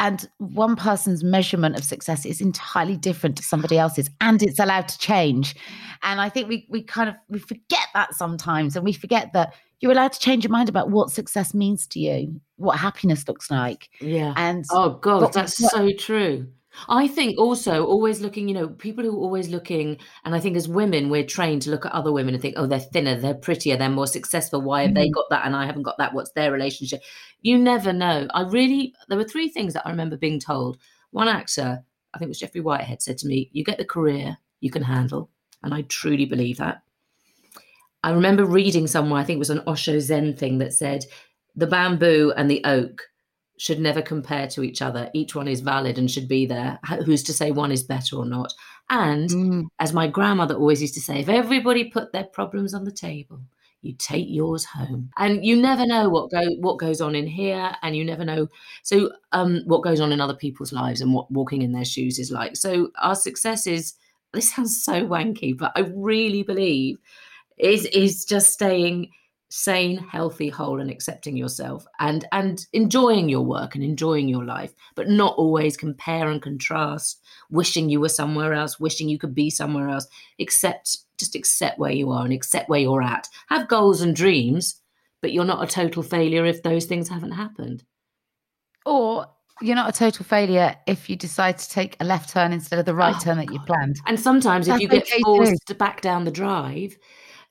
[0.00, 4.88] And one person's measurement of success is entirely different to somebody else's, and it's allowed
[4.88, 5.54] to change.
[6.02, 9.54] And I think we we kind of we forget that sometimes, and we forget that
[9.80, 13.50] you're allowed to change your mind about what success means to you, what happiness looks
[13.50, 13.88] like.
[14.00, 14.34] Yeah.
[14.36, 16.48] And Oh God, but that's what- so true.
[16.88, 20.56] I think also always looking, you know, people who are always looking, and I think
[20.56, 23.34] as women, we're trained to look at other women and think, oh, they're thinner, they're
[23.34, 24.62] prettier, they're more successful.
[24.62, 25.12] Why have they Mm.
[25.14, 26.14] got that and I haven't got that?
[26.14, 27.02] What's their relationship?
[27.42, 28.28] You never know.
[28.32, 30.78] I really, there were three things that I remember being told.
[31.10, 31.82] One actor,
[32.14, 34.82] I think it was Geoffrey Whitehead, said to me, You get the career you can
[34.82, 35.30] handle.
[35.62, 36.82] And I truly believe that.
[38.02, 41.04] I remember reading somewhere, I think it was an Osho Zen thing that said,
[41.56, 43.02] the bamboo and the oak
[43.60, 45.10] should never compare to each other.
[45.12, 46.78] Each one is valid and should be there.
[47.04, 48.52] Who's to say one is better or not?
[48.88, 49.66] And Mm.
[49.78, 53.40] as my grandmother always used to say, if everybody put their problems on the table,
[53.82, 55.10] you take yours home.
[55.18, 58.48] And you never know what go what goes on in here, and you never know
[58.82, 62.18] so um what goes on in other people's lives and what walking in their shoes
[62.18, 62.56] is like.
[62.56, 63.94] So our success is
[64.32, 66.98] this sounds so wanky, but I really believe
[67.58, 69.10] is is just staying
[69.50, 74.72] sane, healthy, whole, and accepting yourself and and enjoying your work and enjoying your life,
[74.94, 77.20] but not always compare and contrast,
[77.50, 80.06] wishing you were somewhere else, wishing you could be somewhere else.
[80.40, 83.28] Accept just accept where you are and accept where you're at.
[83.48, 84.80] Have goals and dreams,
[85.20, 87.84] but you're not a total failure if those things haven't happened.
[88.86, 89.26] Or
[89.60, 92.86] you're not a total failure if you decide to take a left turn instead of
[92.86, 94.00] the right Oh, turn that you planned.
[94.06, 95.22] And sometimes if That's you get okay too.
[95.24, 96.96] forced to back down the drive,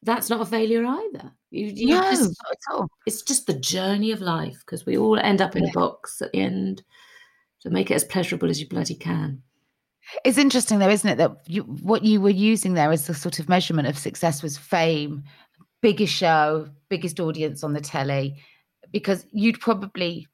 [0.04, 1.32] that's not a failure either.
[1.52, 2.88] You, you no, just, not at all.
[3.06, 6.32] it's just the journey of life because we all end up in a box at
[6.32, 6.84] the end.
[7.60, 9.42] So make it as pleasurable as you bloody can.
[10.24, 13.40] It's interesting though, isn't it, that you, what you were using there as the sort
[13.40, 15.24] of measurement of success was fame,
[15.82, 18.42] biggest show, biggest audience on the telly,
[18.92, 20.28] because you'd probably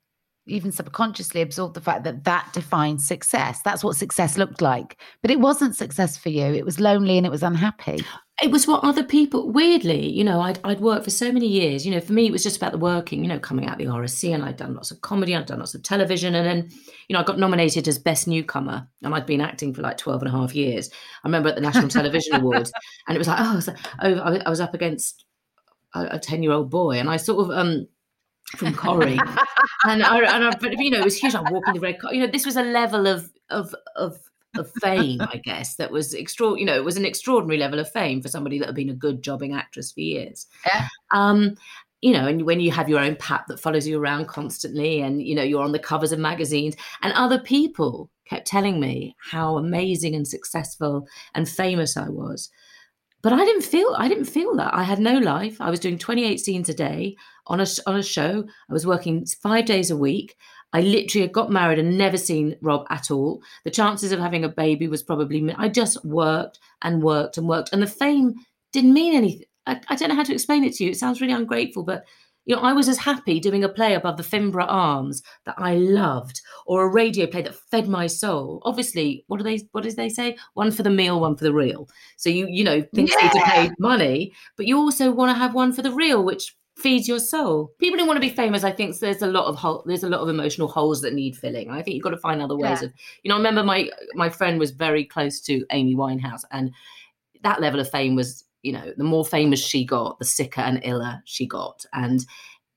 [0.47, 3.61] even subconsciously absorb the fact that that defines success.
[3.63, 4.97] That's what success looked like.
[5.21, 6.45] But it wasn't success for you.
[6.45, 8.05] It was lonely and it was unhappy.
[8.43, 11.85] It was what other people, weirdly, you know, I'd, I'd worked for so many years.
[11.85, 13.85] You know, for me, it was just about the working, you know, coming out the
[13.85, 16.35] RSC and I'd done lots of comedy, I'd done lots of television.
[16.35, 16.69] And then,
[17.07, 20.23] you know, I got nominated as Best Newcomer and I'd been acting for like 12
[20.23, 20.89] and a half years.
[21.23, 22.73] I remember at the National Television Awards
[23.07, 25.23] and it was like, oh, I was, oh, I was up against
[25.93, 27.87] a 10 year old boy and I sort of, um,
[28.57, 29.19] from Corrie.
[29.85, 31.35] and I, and I, but you know, it was huge.
[31.35, 32.13] I'm walking the red car.
[32.13, 34.17] You know, this was a level of of of
[34.57, 36.57] of fame, I guess, that was extra.
[36.57, 38.95] You know, it was an extraordinary level of fame for somebody that had been a
[38.95, 40.47] good jobbing actress for years.
[40.65, 40.87] Yeah.
[41.11, 41.55] Um,
[42.01, 45.21] you know, and when you have your own pap that follows you around constantly, and
[45.21, 49.57] you know, you're on the covers of magazines, and other people kept telling me how
[49.57, 52.49] amazing and successful and famous I was.
[53.25, 54.75] But I didn't feel I didn't feel that.
[54.75, 55.59] I had no life.
[55.59, 57.17] I was doing 28 scenes a day
[57.47, 58.45] on a on a show.
[58.69, 60.35] I was working five days a week.
[60.73, 63.41] I literally got married and never seen Rob at all.
[63.63, 67.73] The chances of having a baby was probably I just worked and worked and worked,
[67.73, 68.35] and the fame
[68.71, 69.47] didn't mean anything.
[69.65, 70.91] I, I don't know how to explain it to you.
[70.91, 72.05] It sounds really ungrateful, but
[72.45, 75.75] you know, I was as happy doing a play above the Finborough Arms that I
[75.75, 78.61] loved, or a radio play that fed my soul.
[78.63, 80.37] Obviously, what do they what does they say?
[80.53, 81.89] One for the meal, one for the real.
[82.17, 83.23] So you you know things yeah.
[83.23, 86.55] need to pay money, but you also want to have one for the real, which
[86.77, 87.71] feeds your soul.
[87.79, 90.09] People who want to be famous, I think there's a lot of hole, there's a
[90.09, 91.69] lot of emotional holes that need filling.
[91.69, 92.87] I think you've got to find other ways yeah.
[92.87, 92.93] of
[93.23, 93.35] you know.
[93.35, 96.71] I remember my my friend was very close to Amy Winehouse, and
[97.43, 100.83] that level of fame was you know, the more famous she got, the sicker and
[100.83, 101.85] iller she got.
[101.93, 102.25] And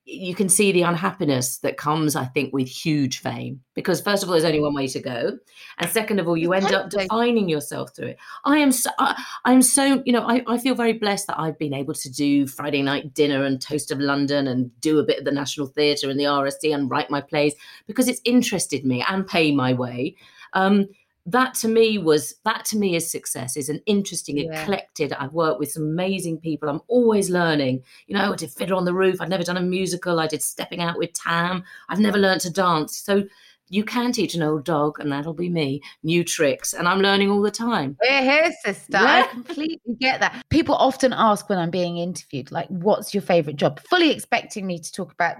[0.05, 3.61] you can see the unhappiness that comes, I think, with huge fame.
[3.75, 5.39] Because first of all, there's only one way to go,
[5.79, 8.19] and second of all, you end up defining yourself through it.
[8.45, 9.15] I am so, I,
[9.47, 12.47] am so, you know, I, I feel very blessed that I've been able to do
[12.47, 16.11] Friday night dinner and Toast of London and do a bit of the National Theatre
[16.11, 17.55] and the RSC and write my plays
[17.87, 20.17] because it's interested me and pay my way.
[20.55, 20.89] Um,
[21.29, 24.63] that to me was that to me is success is an interesting yeah.
[24.63, 28.79] eclectic i've worked with some amazing people i'm always learning you know i did fiddle
[28.79, 32.01] on the roof i've never done a musical i did stepping out with tam i've
[32.01, 33.25] never learned to dance so
[33.71, 36.73] you can teach an old dog, and that'll be me, new tricks.
[36.73, 37.99] And I'm learning all the time.
[38.01, 38.99] We're here, sister.
[38.99, 39.25] Yeah.
[39.27, 40.43] I completely get that.
[40.49, 43.81] People often ask when I'm being interviewed, like, what's your favorite job?
[43.81, 45.37] Fully expecting me to talk about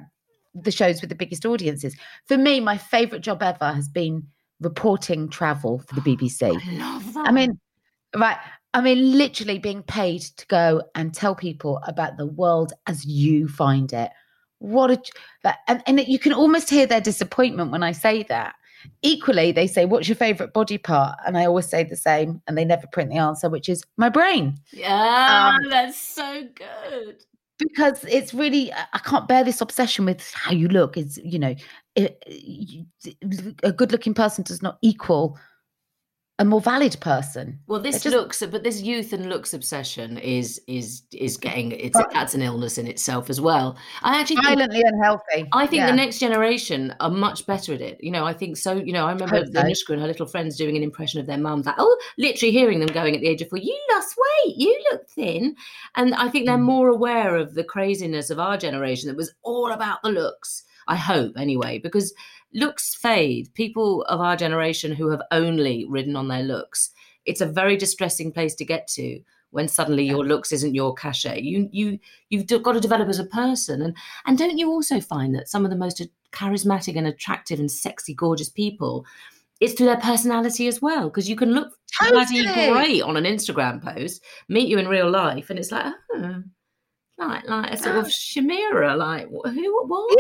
[0.55, 1.97] the shows with the biggest audiences.
[2.27, 4.27] For me, my favorite job ever has been
[4.61, 6.43] reporting travel for the BBC.
[6.67, 7.29] I love that.
[7.29, 7.59] I mean,
[8.17, 8.39] right.
[8.75, 13.49] I mean, literally being paid to go and tell people about the world as you
[13.49, 14.11] find it.
[14.59, 18.55] What a, and, and you can almost hear their disappointment when I say that.
[19.03, 21.19] Equally, they say, What's your favorite body part?
[21.27, 24.09] And I always say the same, and they never print the answer, which is my
[24.09, 24.57] brain.
[24.73, 27.25] Yeah, um, that's so good
[27.59, 30.97] because it's really uh, i can't bear this obsession with how you look.
[30.97, 31.55] It's you know
[31.97, 32.85] it, you,
[33.63, 35.39] a good looking person does not equal
[36.41, 37.59] a more valid person.
[37.67, 41.99] Well, this just, looks, but this youth and looks obsession is is is getting it's
[41.99, 43.77] but, that's an illness in itself as well.
[44.03, 45.49] I actually violently think, unhealthy.
[45.53, 45.91] I think yeah.
[45.91, 47.99] the next generation are much better at it.
[48.01, 48.75] You know, I think so.
[48.75, 49.51] You know, I remember I so.
[49.51, 52.79] Anushka and her little friends doing an impression of their mums, like oh, literally hearing
[52.79, 55.57] them going at the age of four, "You lost weight, you look thin,"
[55.97, 56.63] and I think they're mm.
[56.63, 60.63] more aware of the craziness of our generation that was all about the looks.
[60.87, 62.15] I hope anyway, because
[62.53, 63.53] looks fade.
[63.55, 66.91] People of our generation who have only ridden on their looks,
[67.25, 69.21] it's a very distressing place to get to
[69.51, 71.41] when suddenly your looks isn't your cachet.
[71.41, 71.99] You you
[72.31, 73.97] you've got to develop as a person, and
[74.27, 78.15] and don't you also find that some of the most charismatic and attractive and sexy,
[78.15, 79.07] gorgeous people.
[79.61, 82.45] It's through their personality as well, because you can look totally.
[82.45, 86.43] great on an Instagram post, meet you in real life, and it's like, oh,
[87.19, 90.17] like like a sort of chimera, like who what?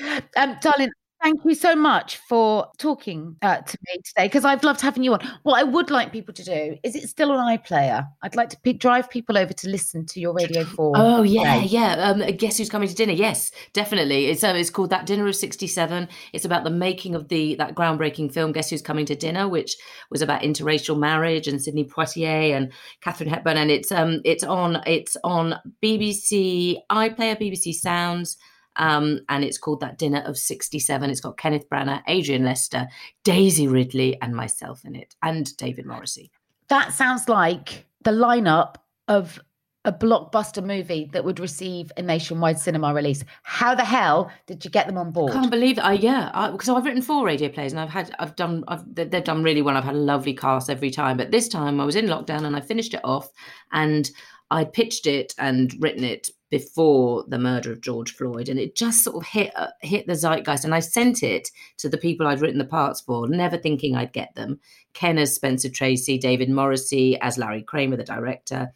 [0.00, 0.90] Yeah, um, darling,
[1.20, 5.14] Thank you so much for talking uh, to me today because I've loved having you
[5.14, 5.20] on.
[5.42, 8.06] What I would like people to do is it still on iPlayer.
[8.22, 10.92] I'd like to p- drive people over to listen to your Radio 4.
[10.96, 11.94] Oh, yeah, yeah.
[11.94, 13.14] Um, guess who's coming to dinner?
[13.14, 14.26] Yes, definitely.
[14.26, 16.08] It's uh, it's called That Dinner of 67.
[16.32, 19.76] It's about the making of the that groundbreaking film, Guess Who's Coming to Dinner, which
[20.12, 23.56] was about interracial marriage and Sidney Poitier and Katharine Hepburn.
[23.56, 28.36] And it's um it's on it's on BBC iPlayer, BBC Sounds
[28.78, 31.10] um, and it's called That Dinner of 67.
[31.10, 32.88] It's got Kenneth Branagh, Adrian Lester,
[33.24, 36.30] Daisy Ridley, and myself in it, and David Morrissey.
[36.68, 38.76] That sounds like the lineup
[39.08, 39.40] of
[39.84, 43.24] a blockbuster movie that would receive a nationwide cinema release.
[43.42, 45.30] How the hell did you get them on board?
[45.30, 45.86] I can't believe that.
[45.86, 49.24] I, yeah, because I've written four radio plays and I've had, I've done, I've, they've
[49.24, 49.76] done really well.
[49.76, 51.16] I've had a lovely cast every time.
[51.16, 53.30] But this time I was in lockdown and I finished it off
[53.72, 54.10] and
[54.50, 59.04] I pitched it and written it before the murder of George Floyd, and it just
[59.04, 60.64] sort of hit uh, hit the zeitgeist.
[60.64, 64.12] And I sent it to the people I'd written the parts for, never thinking I'd
[64.12, 64.58] get them.
[64.94, 68.72] Ken as Spencer Tracy, David Morrissey as Larry Kramer, the director,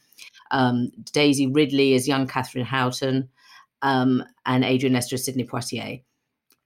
[0.50, 3.28] um, Daisy Ridley as young Katharine Houghton,
[3.80, 6.02] um, and Adrian Lester as Poitier.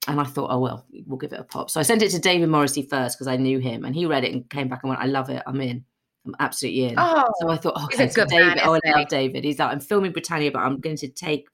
[0.08, 1.70] And I thought, oh well, we'll give it a pop.
[1.70, 4.24] So I sent it to David Morrissey first because I knew him, and he read
[4.24, 5.42] it and came back and went, "I love it.
[5.46, 5.84] I'm in."
[6.26, 6.94] I'm absolutely in.
[6.98, 8.62] Oh, so I thought, oh, he's a okay, so good man, David.
[8.66, 9.08] oh, I love?
[9.08, 9.44] David.
[9.44, 11.46] He's like, I'm filming Britannia, but I'm going to take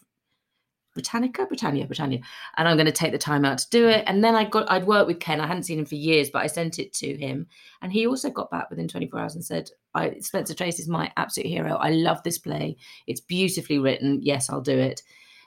[0.95, 2.21] Britannica, Britannia, Britannia,
[2.57, 4.05] and I'm going to take the time out to do it.
[4.07, 5.41] And then I got, I'd worked with Ken.
[5.41, 7.47] I hadn't seen him for years, but I sent it to him,
[7.81, 11.11] and he also got back within 24 hours and said, I, "Spencer Tracy is my
[11.17, 11.77] absolute hero.
[11.77, 12.77] I love this play.
[13.07, 14.21] It's beautifully written.
[14.23, 15.03] Yes, I'll do it."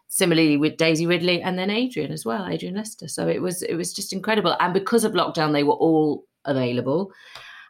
[0.07, 3.07] Similarly with Daisy Ridley and then Adrian as well, Adrian Lester.
[3.07, 4.55] So it was it was just incredible.
[4.59, 7.11] And because of lockdown, they were all available.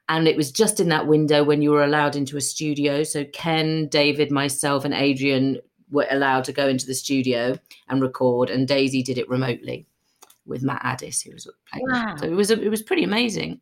[0.07, 3.03] And it was just in that window when you were allowed into a studio.
[3.03, 7.57] So Ken, David, myself, and Adrian were allowed to go into the studio
[7.89, 9.87] and record, and Daisy did it remotely
[10.45, 11.85] with Matt Addis, who was playing.
[11.89, 12.15] Wow.
[12.17, 13.59] So it was it was pretty amazing.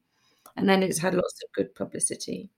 [0.56, 2.50] And then it's had lots of good publicity.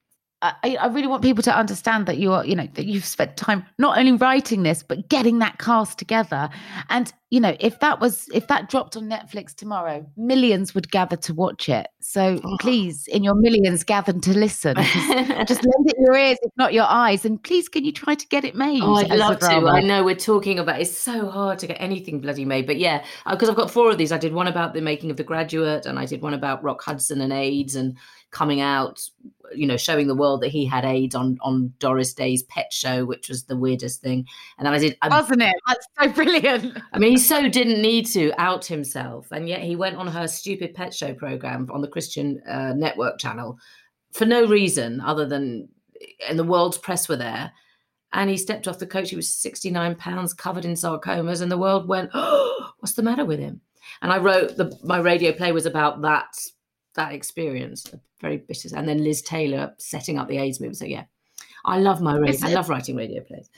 [0.41, 3.65] I, I really want people to understand that you're, you know, that you've spent time
[3.79, 6.49] not only writing this, but getting that cast together.
[6.89, 11.15] And, you know, if that was, if that dropped on Netflix tomorrow, millions would gather
[11.15, 11.87] to watch it.
[12.01, 12.57] So Oh.
[12.59, 14.75] please, in your millions, gather to listen.
[14.75, 14.93] Just,
[15.47, 17.25] just lend it your ears, if not your eyes.
[17.25, 18.83] And please, can you try to get it made?
[18.83, 19.47] Oh, I'd love to.
[19.47, 23.03] I know we're talking about it's so hard to get anything bloody made, but yeah,
[23.25, 24.11] uh, because I've got four of these.
[24.11, 26.83] I did one about the making of The Graduate, and I did one about Rock
[26.83, 27.97] Hudson and AIDS and
[28.31, 29.01] coming out,
[29.53, 33.05] you know, showing the world that he had AIDS on on Doris Day's Pet Show,
[33.05, 34.25] which was the weirdest thing.
[34.57, 34.97] And then I did.
[35.01, 35.55] I, Wasn't it?
[35.67, 36.77] That's so brilliant.
[36.93, 40.27] I mean, he so didn't need to out himself, and yet he went on her
[40.27, 43.57] stupid pet show program on the Christian uh, Network channel
[44.13, 45.67] for no reason other than,
[46.27, 47.51] and the world's press were there,
[48.13, 49.09] and he stepped off the coach.
[49.09, 53.03] He was sixty nine pounds, covered in sarcomas, and the world went, "Oh, what's the
[53.03, 53.61] matter with him?"
[54.01, 56.27] And I wrote the my radio play was about that
[56.95, 58.69] that experience, very bitter.
[58.75, 60.77] And then Liz Taylor setting up the AIDS movement.
[60.77, 61.05] So yeah,
[61.65, 62.47] I love my radio.
[62.47, 63.49] I love writing radio plays.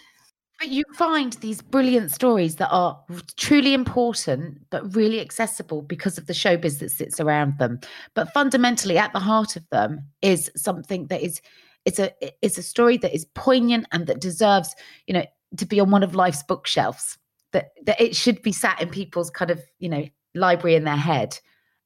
[0.59, 2.99] But you find these brilliant stories that are
[3.35, 7.79] truly important, but really accessible because of the showbiz that sits around them.
[8.15, 11.41] But fundamentally, at the heart of them is something that is
[11.85, 12.11] it's a
[12.41, 14.75] it's a story that is poignant and that deserves,
[15.05, 15.25] you know,
[15.57, 17.17] to be on one of life's bookshelves.
[17.51, 20.95] That that it should be sat in people's kind of you know library in their
[20.95, 21.37] head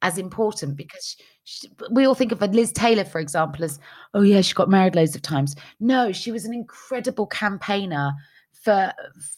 [0.01, 3.79] as important because she, we all think of Liz Taylor, for example, as
[4.13, 5.55] oh yeah, she got married loads of times.
[5.79, 8.13] No, she was an incredible campaigner
[8.51, 8.93] for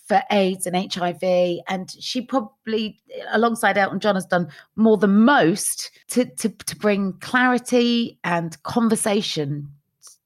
[0.08, 3.00] for AIDS and HIV, and she probably,
[3.32, 9.70] alongside Elton John, has done more than most to to to bring clarity and conversation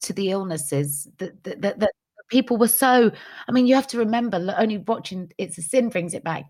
[0.01, 1.91] to the illnesses that that, that, that
[2.30, 3.11] people were so.
[3.47, 6.45] I mean, you have to remember only watching "It's a Sin" brings it back.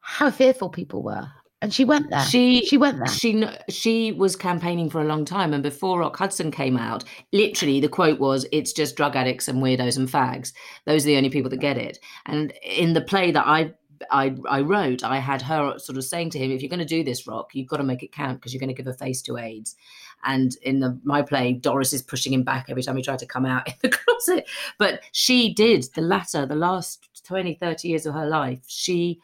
[0.00, 1.26] How fearful people were,
[1.62, 2.22] and she went there.
[2.24, 3.08] She she went there.
[3.08, 7.80] She she was campaigning for a long time, and before Rock Hudson came out, literally
[7.80, 10.52] the quote was, "It's just drug addicts and weirdos and fags.
[10.84, 13.74] Those are the only people that get it." And in the play that I
[14.10, 16.84] I, I wrote, I had her sort of saying to him, "If you're going to
[16.84, 18.94] do this, Rock, you've got to make it count because you're going to give a
[18.94, 19.76] face to AIDS."
[20.24, 23.26] And in the, my play, Doris is pushing him back every time he tried to
[23.26, 24.48] come out in the closet.
[24.78, 28.60] But she did the latter, the last 20, 30 years of her life.
[28.66, 29.20] She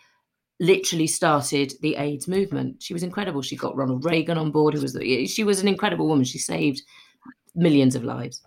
[0.60, 2.82] literally started the AIDS movement.
[2.82, 3.42] She was incredible.
[3.42, 6.24] She got Ronald Reagan on board, who was the, she was an incredible woman.
[6.24, 6.82] She saved
[7.54, 8.42] millions of lives.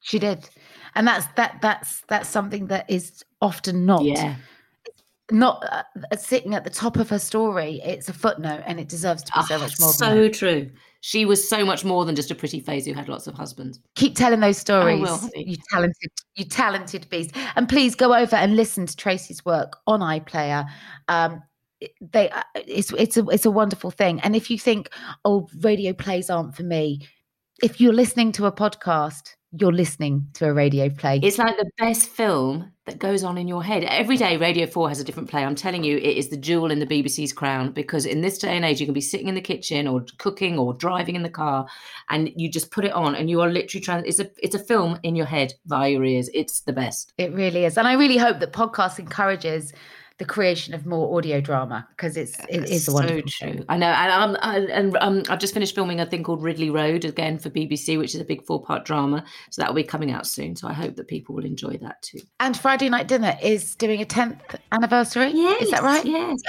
[0.00, 0.48] She did,
[0.94, 4.34] and that's that that's that's something that is often not Yeah.
[5.30, 7.80] not uh, sitting at the top of her story.
[7.84, 9.92] It's a footnote, and it deserves to be so Ah, much more.
[9.92, 10.70] than so true.
[11.04, 13.80] She was so much more than just a pretty face who had lots of husbands.
[13.96, 17.34] Keep telling those stories, will, you talented, you talented beast.
[17.56, 20.64] And please go over and listen to Tracy's work on iPlayer.
[21.08, 21.42] Um,
[22.00, 24.20] they, uh, it's it's a it's a wonderful thing.
[24.20, 24.90] And if you think,
[25.24, 27.00] oh, radio plays aren't for me,
[27.64, 31.20] if you're listening to a podcast, you're listening to a radio play.
[31.22, 33.84] It's like the best film that goes on in your head.
[33.84, 35.44] Every day, Radio 4 has a different play.
[35.44, 38.56] I'm telling you, it is the jewel in the BBC's crown because in this day
[38.56, 41.30] and age, you can be sitting in the kitchen or cooking or driving in the
[41.30, 41.66] car
[42.08, 44.06] and you just put it on and you are literally trying.
[44.06, 46.30] It's a, it's a film in your head via your ears.
[46.32, 47.12] It's the best.
[47.18, 47.76] It really is.
[47.76, 49.72] And I really hope that podcast encourages
[50.22, 53.64] the creation of more audio drama because it's it is a so wonderful true.
[53.68, 56.70] I know, and um, I, and um, I've just finished filming a thing called Ridley
[56.70, 59.24] Road again for BBC, which is a big four-part drama.
[59.50, 60.54] So that will be coming out soon.
[60.54, 62.20] So I hope that people will enjoy that too.
[62.38, 64.38] And Friday Night Dinner is doing a 10th
[64.70, 65.32] anniversary.
[65.34, 66.04] Yes, is that right?
[66.04, 66.40] Yes.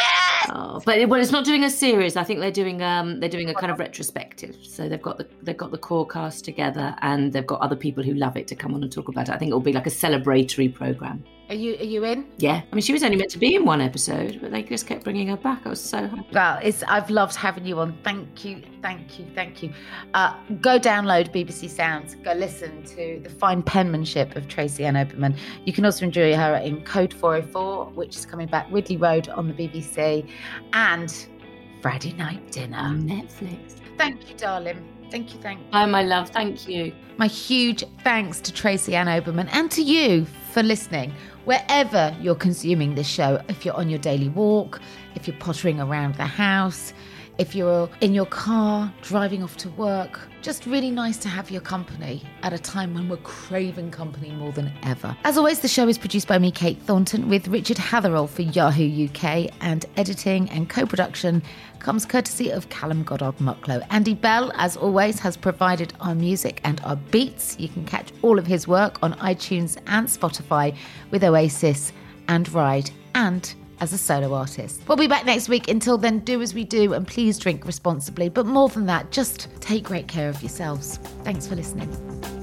[0.50, 2.16] Oh, but it, well, it's not doing a series.
[2.16, 4.56] I think they're doing um they're doing a kind of retrospective.
[4.62, 8.04] So they've got the they've got the core cast together, and they've got other people
[8.04, 9.32] who love it to come on and talk about it.
[9.32, 11.24] I think it'll be like a celebratory program.
[11.50, 12.26] Are you are you in?
[12.38, 14.88] Yeah, I mean, she was only meant to be in one episode, but they just
[14.88, 15.66] kept bringing her back.
[15.66, 16.28] I was so happy.
[16.32, 17.98] Well, it's I've loved having you on.
[18.04, 19.74] Thank you, thank you, thank you.
[20.14, 22.16] Uh, go download BBC Sounds.
[22.16, 25.38] Go listen to the fine penmanship of Tracy Ann Oberman.
[25.66, 29.48] You can also enjoy her in Code 404, which is coming back Ridley Road on
[29.48, 30.28] the BBC,
[30.72, 31.28] and
[31.82, 33.76] Friday Night Dinner On Netflix.
[33.98, 34.88] Thank you, darling.
[35.12, 35.68] Thank you, thank you.
[35.74, 36.94] Oh, my love, thank you.
[37.18, 41.12] My huge thanks to Tracy Ann Oberman and to you for listening.
[41.45, 44.80] Wherever you're consuming this show, if you're on your daily walk,
[45.16, 46.93] if you're pottering around the house,
[47.38, 51.62] if you're in your car driving off to work, just really nice to have your
[51.62, 55.16] company at a time when we're craving company more than ever.
[55.24, 59.06] As always, the show is produced by me, Kate Thornton, with Richard Hatherall for Yahoo
[59.06, 61.42] UK, and editing and co production
[61.80, 63.86] comes courtesy of Callum Goddard Mucklow.
[63.90, 67.60] Andy Bell, as always, has provided our music and our beats.
[67.60, 70.76] You can catch all of his work on iTunes and Spotify
[71.12, 71.92] with Oasis
[72.28, 74.82] and Ride and as a solo artist.
[74.88, 75.70] We'll be back next week.
[75.70, 78.30] Until then, do as we do and please drink responsibly.
[78.30, 80.98] But more than that, just take great care of yourselves.
[81.24, 82.43] Thanks for listening.